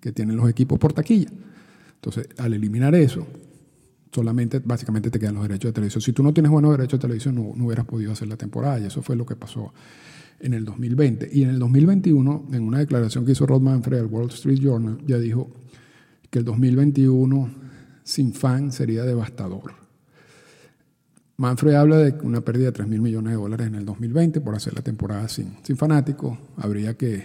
que 0.00 0.12
tienen 0.12 0.36
los 0.36 0.48
equipos 0.48 0.78
por 0.78 0.92
taquilla. 0.92 1.30
Entonces, 1.96 2.28
al 2.38 2.52
eliminar 2.52 2.94
eso, 2.94 3.26
solamente 4.12 4.60
básicamente 4.60 5.10
te 5.10 5.18
quedan 5.18 5.34
los 5.34 5.44
derechos 5.44 5.70
de 5.70 5.72
televisión. 5.72 6.02
Si 6.02 6.12
tú 6.12 6.22
no 6.22 6.32
tienes 6.32 6.50
buenos 6.50 6.72
derechos 6.72 6.98
de 6.98 7.02
televisión, 7.02 7.34
no, 7.34 7.52
no, 7.54 7.66
hubieras 7.66 7.86
podido 7.86 8.12
hacer 8.12 8.28
la 8.28 8.36
temporada. 8.36 8.78
Y 8.80 8.84
eso 8.84 9.02
fue 9.02 9.16
lo 9.16 9.26
que 9.26 9.36
pasó 9.36 9.72
en 10.40 10.54
el 10.54 10.64
2020. 10.64 11.30
Y 11.32 11.42
en 11.42 11.50
el 11.50 11.58
2021, 11.58 12.48
en 12.52 12.62
una 12.62 12.78
declaración 12.78 13.24
que 13.24 13.32
hizo 13.32 13.46
Rod 13.46 13.62
Manfred 13.62 13.98
al 13.98 14.06
Wall 14.06 14.28
Street 14.28 14.58
Journal, 14.60 14.98
ya 15.06 15.18
dijo 15.18 15.50
que 16.34 16.40
el 16.40 16.44
2021 16.46 17.48
sin 18.02 18.34
fan 18.34 18.72
sería 18.72 19.04
devastador. 19.04 19.72
Manfred 21.36 21.74
habla 21.74 21.98
de 21.98 22.10
una 22.26 22.40
pérdida 22.40 22.66
de 22.66 22.72
3 22.72 22.88
mil 22.88 23.00
millones 23.00 23.34
de 23.34 23.36
dólares 23.36 23.68
en 23.68 23.76
el 23.76 23.84
2020 23.84 24.40
por 24.40 24.56
hacer 24.56 24.74
la 24.74 24.82
temporada 24.82 25.28
sin, 25.28 25.54
sin 25.62 25.76
fanáticos. 25.76 26.36
Habría 26.56 26.96
que 26.96 27.22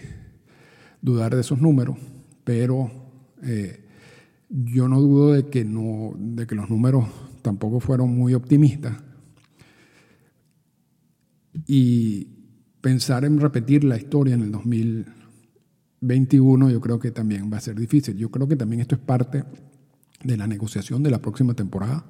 dudar 1.01 1.33
de 1.33 1.41
esos 1.41 1.59
números, 1.59 1.97
pero 2.43 2.91
eh, 3.41 3.83
yo 4.47 4.87
no 4.87 5.01
dudo 5.01 5.33
de 5.33 5.47
que, 5.47 5.65
no, 5.65 6.13
de 6.15 6.45
que 6.45 6.53
los 6.53 6.69
números 6.69 7.07
tampoco 7.41 7.79
fueron 7.79 8.15
muy 8.15 8.35
optimistas. 8.35 8.95
Y 11.65 12.27
pensar 12.79 13.25
en 13.25 13.39
repetir 13.39 13.83
la 13.85 13.97
historia 13.97 14.35
en 14.35 14.43
el 14.43 14.51
2021 16.01 16.69
yo 16.69 16.81
creo 16.81 16.99
que 16.99 17.11
también 17.11 17.51
va 17.51 17.57
a 17.57 17.61
ser 17.61 17.75
difícil. 17.79 18.17
Yo 18.17 18.29
creo 18.29 18.47
que 18.47 18.55
también 18.55 18.81
esto 18.81 18.95
es 18.95 19.01
parte 19.01 19.43
de 20.23 20.37
la 20.37 20.47
negociación 20.47 21.03
de 21.03 21.11
la 21.11 21.21
próxima 21.21 21.53
temporada. 21.53 22.05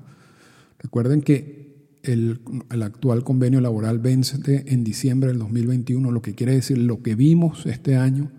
Recuerden 0.80 1.22
que 1.22 1.70
el, 2.04 2.42
el, 2.70 2.84
actual 2.84 3.24
convenio 3.24 3.62
laboral 3.62 4.00
vence 4.00 4.38
en 4.46 4.84
diciembre 4.84 5.30
del 5.30 5.40
2021, 5.40 6.12
lo 6.12 6.22
que 6.22 6.34
quiere 6.34 6.54
decir 6.54 6.78
lo 6.78 7.02
que 7.02 7.16
vimos 7.16 7.66
este 7.66 7.98
año 7.98 8.32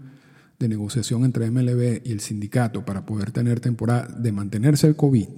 de 0.59 0.69
negociación 0.69 1.25
entre 1.25 1.51
MLB 1.51 2.03
y 2.05 2.13
el 2.13 2.21
sindicato 2.21 2.85
para 2.85 3.05
poder 3.05 3.33
tener 3.33 3.61
temporada 3.61 4.09
de 4.09 4.33
mantenerse 4.33 4.87
el 4.87 4.97
COVID, 4.97 5.29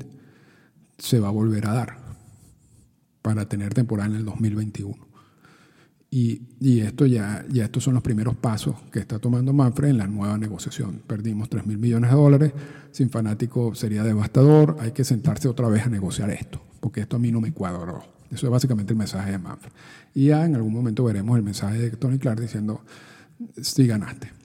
se 0.99 1.21
va 1.21 1.29
a 1.29 1.33
volver 1.33 1.67
a 1.67 1.75
dar 1.75 1.97
para 3.23 3.49
tener 3.49 3.75
temporada 3.75 4.11
en 4.11 4.17
el 4.17 4.25
2021. 4.25 5.12
Y, 6.15 6.43
y, 6.61 6.81
esto 6.81 7.07
ya, 7.07 7.43
estos 7.55 7.85
son 7.85 7.95
los 7.95 8.03
primeros 8.03 8.37
pasos 8.37 8.77
que 8.93 8.99
está 8.99 9.19
tomando 9.19 9.55
Manfred 9.55 9.89
en 9.89 9.97
la 9.97 10.07
nueva 10.07 10.37
negociación. 10.37 11.01
Perdimos 11.07 11.49
3 11.49 11.67
mil 11.67 11.79
millones 11.79 12.11
de 12.11 12.17
dólares, 12.17 12.53
sin 12.91 13.09
fanático 13.09 13.75
sería 13.75 14.05
devastador, 14.05 14.77
hay 14.79 14.93
que 14.93 15.05
sentarse 15.05 15.49
otra 15.49 15.69
vez 15.69 15.87
a 15.87 15.89
negociar 15.89 16.29
esto, 16.29 16.61
porque 16.81 17.01
esto 17.01 17.17
a 17.17 17.19
mí 17.19 17.33
no 17.33 17.41
me 17.41 17.53
cuadró. 17.53 18.05
Eso 18.31 18.47
es 18.47 18.53
básicamente 18.53 18.93
el 18.93 18.99
mensaje 18.99 19.31
de 19.31 19.39
Manfred. 19.39 19.73
Y 20.15 20.27
ya 20.27 20.45
en 20.45 20.55
algún 20.55 20.75
momento 20.75 21.03
veremos 21.03 21.35
el 21.39 21.45
mensaje 21.45 21.79
de 21.79 21.91
Tony 21.93 22.19
Clark 22.19 22.41
diciendo, 22.41 22.83
sí 23.63 23.87
ganaste 23.87 24.42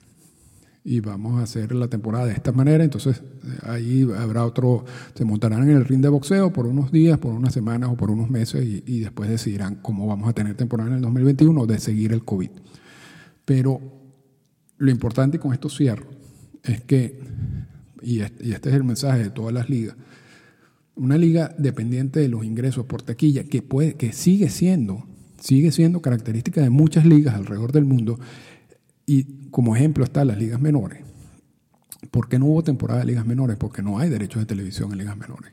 y 0.88 1.00
vamos 1.00 1.38
a 1.38 1.42
hacer 1.42 1.74
la 1.74 1.88
temporada 1.88 2.24
de 2.24 2.32
esta 2.32 2.50
manera. 2.50 2.82
Entonces 2.82 3.22
ahí 3.62 4.08
habrá 4.16 4.46
otro, 4.46 4.86
se 5.14 5.22
montarán 5.26 5.68
en 5.68 5.76
el 5.76 5.84
ring 5.84 6.00
de 6.00 6.08
boxeo 6.08 6.50
por 6.50 6.66
unos 6.66 6.90
días, 6.90 7.18
por 7.18 7.34
unas 7.34 7.52
semanas 7.52 7.90
o 7.92 7.96
por 7.96 8.10
unos 8.10 8.30
meses 8.30 8.64
y, 8.64 9.00
después 9.00 9.28
decidirán 9.28 9.76
cómo 9.82 10.06
vamos 10.06 10.30
a 10.30 10.32
tener 10.32 10.56
temporada 10.56 10.88
en 10.88 10.96
el 10.96 11.02
2021 11.02 11.66
de 11.66 11.78
seguir 11.78 12.14
el 12.14 12.24
COVID. 12.24 12.48
Pero 13.44 13.82
lo 14.78 14.90
importante 14.90 15.38
con 15.38 15.52
esto 15.52 15.68
cierro 15.68 16.06
es 16.62 16.80
que, 16.80 17.20
y 18.00 18.20
este 18.20 18.70
es 18.70 18.74
el 18.74 18.84
mensaje 18.84 19.24
de 19.24 19.30
todas 19.30 19.52
las 19.52 19.68
ligas, 19.68 19.94
una 20.94 21.18
liga 21.18 21.54
dependiente 21.58 22.20
de 22.20 22.28
los 22.28 22.46
ingresos 22.46 22.86
por 22.86 23.02
taquilla, 23.02 23.44
que, 23.44 23.60
puede, 23.60 23.94
que 23.94 24.14
sigue 24.14 24.48
siendo, 24.48 25.06
sigue 25.38 25.70
siendo 25.70 26.00
característica 26.00 26.62
de 26.62 26.70
muchas 26.70 27.04
ligas 27.04 27.34
alrededor 27.34 27.72
del 27.72 27.84
mundo, 27.84 28.18
y 29.04 29.37
como 29.50 29.74
ejemplo 29.76 30.04
están 30.04 30.28
las 30.28 30.38
ligas 30.38 30.60
menores. 30.60 31.04
¿Por 32.10 32.28
qué 32.28 32.38
no 32.38 32.46
hubo 32.46 32.62
temporada 32.62 33.00
de 33.00 33.06
ligas 33.06 33.26
menores? 33.26 33.56
Porque 33.56 33.82
no 33.82 33.98
hay 33.98 34.08
derechos 34.08 34.40
de 34.40 34.46
televisión 34.46 34.92
en 34.92 34.98
ligas 34.98 35.16
menores. 35.16 35.52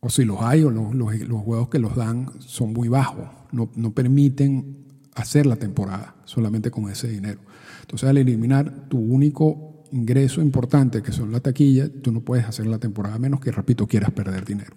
O 0.00 0.10
si 0.10 0.24
los 0.24 0.40
hay, 0.42 0.62
o 0.62 0.70
los, 0.70 1.42
juegos 1.42 1.68
que 1.68 1.78
los 1.78 1.96
dan 1.96 2.30
son 2.38 2.72
muy 2.72 2.88
bajos. 2.88 3.28
No, 3.52 3.70
no 3.76 3.92
permiten 3.92 4.86
hacer 5.14 5.46
la 5.46 5.56
temporada 5.56 6.14
solamente 6.24 6.70
con 6.70 6.90
ese 6.90 7.08
dinero. 7.08 7.40
Entonces, 7.82 8.08
al 8.08 8.18
eliminar 8.18 8.88
tu 8.88 8.98
único 8.98 9.84
ingreso 9.92 10.40
importante, 10.40 11.02
que 11.02 11.12
son 11.12 11.32
la 11.32 11.40
taquilla, 11.40 11.90
tú 12.02 12.12
no 12.12 12.20
puedes 12.20 12.46
hacer 12.46 12.66
la 12.66 12.78
temporada 12.78 13.18
menos 13.18 13.40
que, 13.40 13.50
repito, 13.50 13.86
quieras 13.86 14.10
perder 14.12 14.44
dinero. 14.44 14.74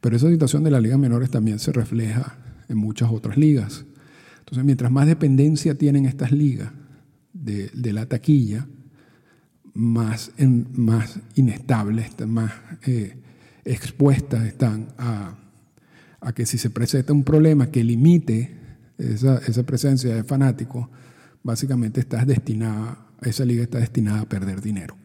Pero 0.00 0.16
esa 0.16 0.28
situación 0.28 0.64
de 0.64 0.70
las 0.70 0.82
ligas 0.82 0.98
menores 0.98 1.30
también 1.30 1.58
se 1.58 1.72
refleja 1.72 2.38
en 2.68 2.76
muchas 2.76 3.10
otras 3.10 3.36
ligas. 3.36 3.84
Entonces, 4.40 4.64
mientras 4.64 4.90
más 4.90 5.06
dependencia 5.06 5.76
tienen 5.76 6.06
estas 6.06 6.32
ligas 6.32 6.70
de, 7.32 7.92
la 7.92 8.06
taquilla, 8.06 8.66
más, 9.74 10.32
más 10.74 11.20
inestables, 11.36 12.12
más 12.26 12.52
eh, 12.86 13.16
expuestas 13.64 14.44
están 14.44 14.88
a, 14.98 15.36
que 16.34 16.46
si 16.46 16.58
se 16.58 16.70
presenta 16.70 17.12
un 17.12 17.24
problema 17.24 17.70
que 17.70 17.82
limite 17.82 18.56
esa, 18.98 19.62
presencia 19.64 20.14
de 20.14 20.24
fanáticos, 20.24 20.88
básicamente 21.42 22.00
estás 22.00 22.26
destinada, 22.26 23.06
esa 23.22 23.44
liga 23.44 23.62
está 23.62 23.78
destinada 23.78 24.20
a 24.20 24.28
perder 24.28 24.60
dinero. 24.60 24.96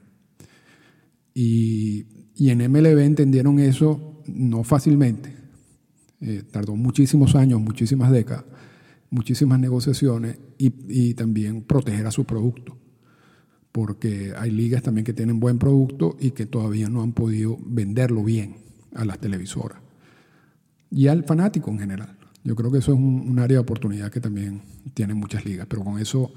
Y, 1.34 2.06
en 2.38 2.58
MLB 2.70 3.00
entendieron 3.00 3.60
eso 3.60 4.22
no 4.28 4.64
fácilmente. 4.64 5.34
Eh, 6.20 6.44
tardó 6.52 6.76
muchísimos 6.76 7.36
años, 7.36 7.62
muchísimas 7.62 8.12
décadas, 8.12 8.46
muchísimas 9.10 9.60
negociaciones 9.60 10.38
y, 10.58 11.14
también 11.14 11.62
proteger 11.62 12.06
a 12.08 12.12
su 12.12 12.26
producto, 12.26 12.78
porque 13.72 14.34
hay 14.38 14.51
ligas 14.51 14.84
también 14.84 15.06
que 15.06 15.14
tienen 15.14 15.39
buen 15.39 15.60
producto 15.60 16.18
y 16.20 16.32
que 16.32 16.45
todavía 16.45 16.89
no 16.89 17.01
han 17.01 17.14
podido 17.14 17.58
venderlo 17.66 18.24
bien 18.24 18.58
a 18.93 19.06
las 19.06 19.20
televisoras 19.20 19.80
y 20.89 21.08
al 21.08 21.24
fanático 21.24 21.72
en 21.72 21.80
general. 21.80 22.18
Yo 22.43 22.56
creo 22.56 22.72
que 22.72 22.78
eso 22.78 22.93
es 22.93 22.99
un, 22.99 23.38
área 23.39 23.58
de 23.58 23.62
oportunidad 23.62 24.12
que 24.12 24.22
también 24.22 24.62
tienen 24.93 25.18
muchas 25.18 25.45
ligas, 25.45 25.68
pero 25.68 25.84
con 25.84 25.99
eso 25.99 26.32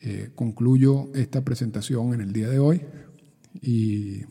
eh, 0.00 0.30
concluyo 0.34 1.10
esta 1.14 1.44
presentación 1.44 2.12
en 2.14 2.20
el 2.20 2.32
día 2.32 2.48
de 2.48 2.58
hoy 2.58 2.82
y 3.62 4.22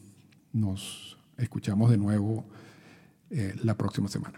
nos 0.53 1.17
escuchamos 1.37 1.89
de 1.89 1.97
nuevo 1.97 2.45
eh, 3.29 3.55
la 3.63 3.77
próxima 3.77 4.07
semana. 4.07 4.37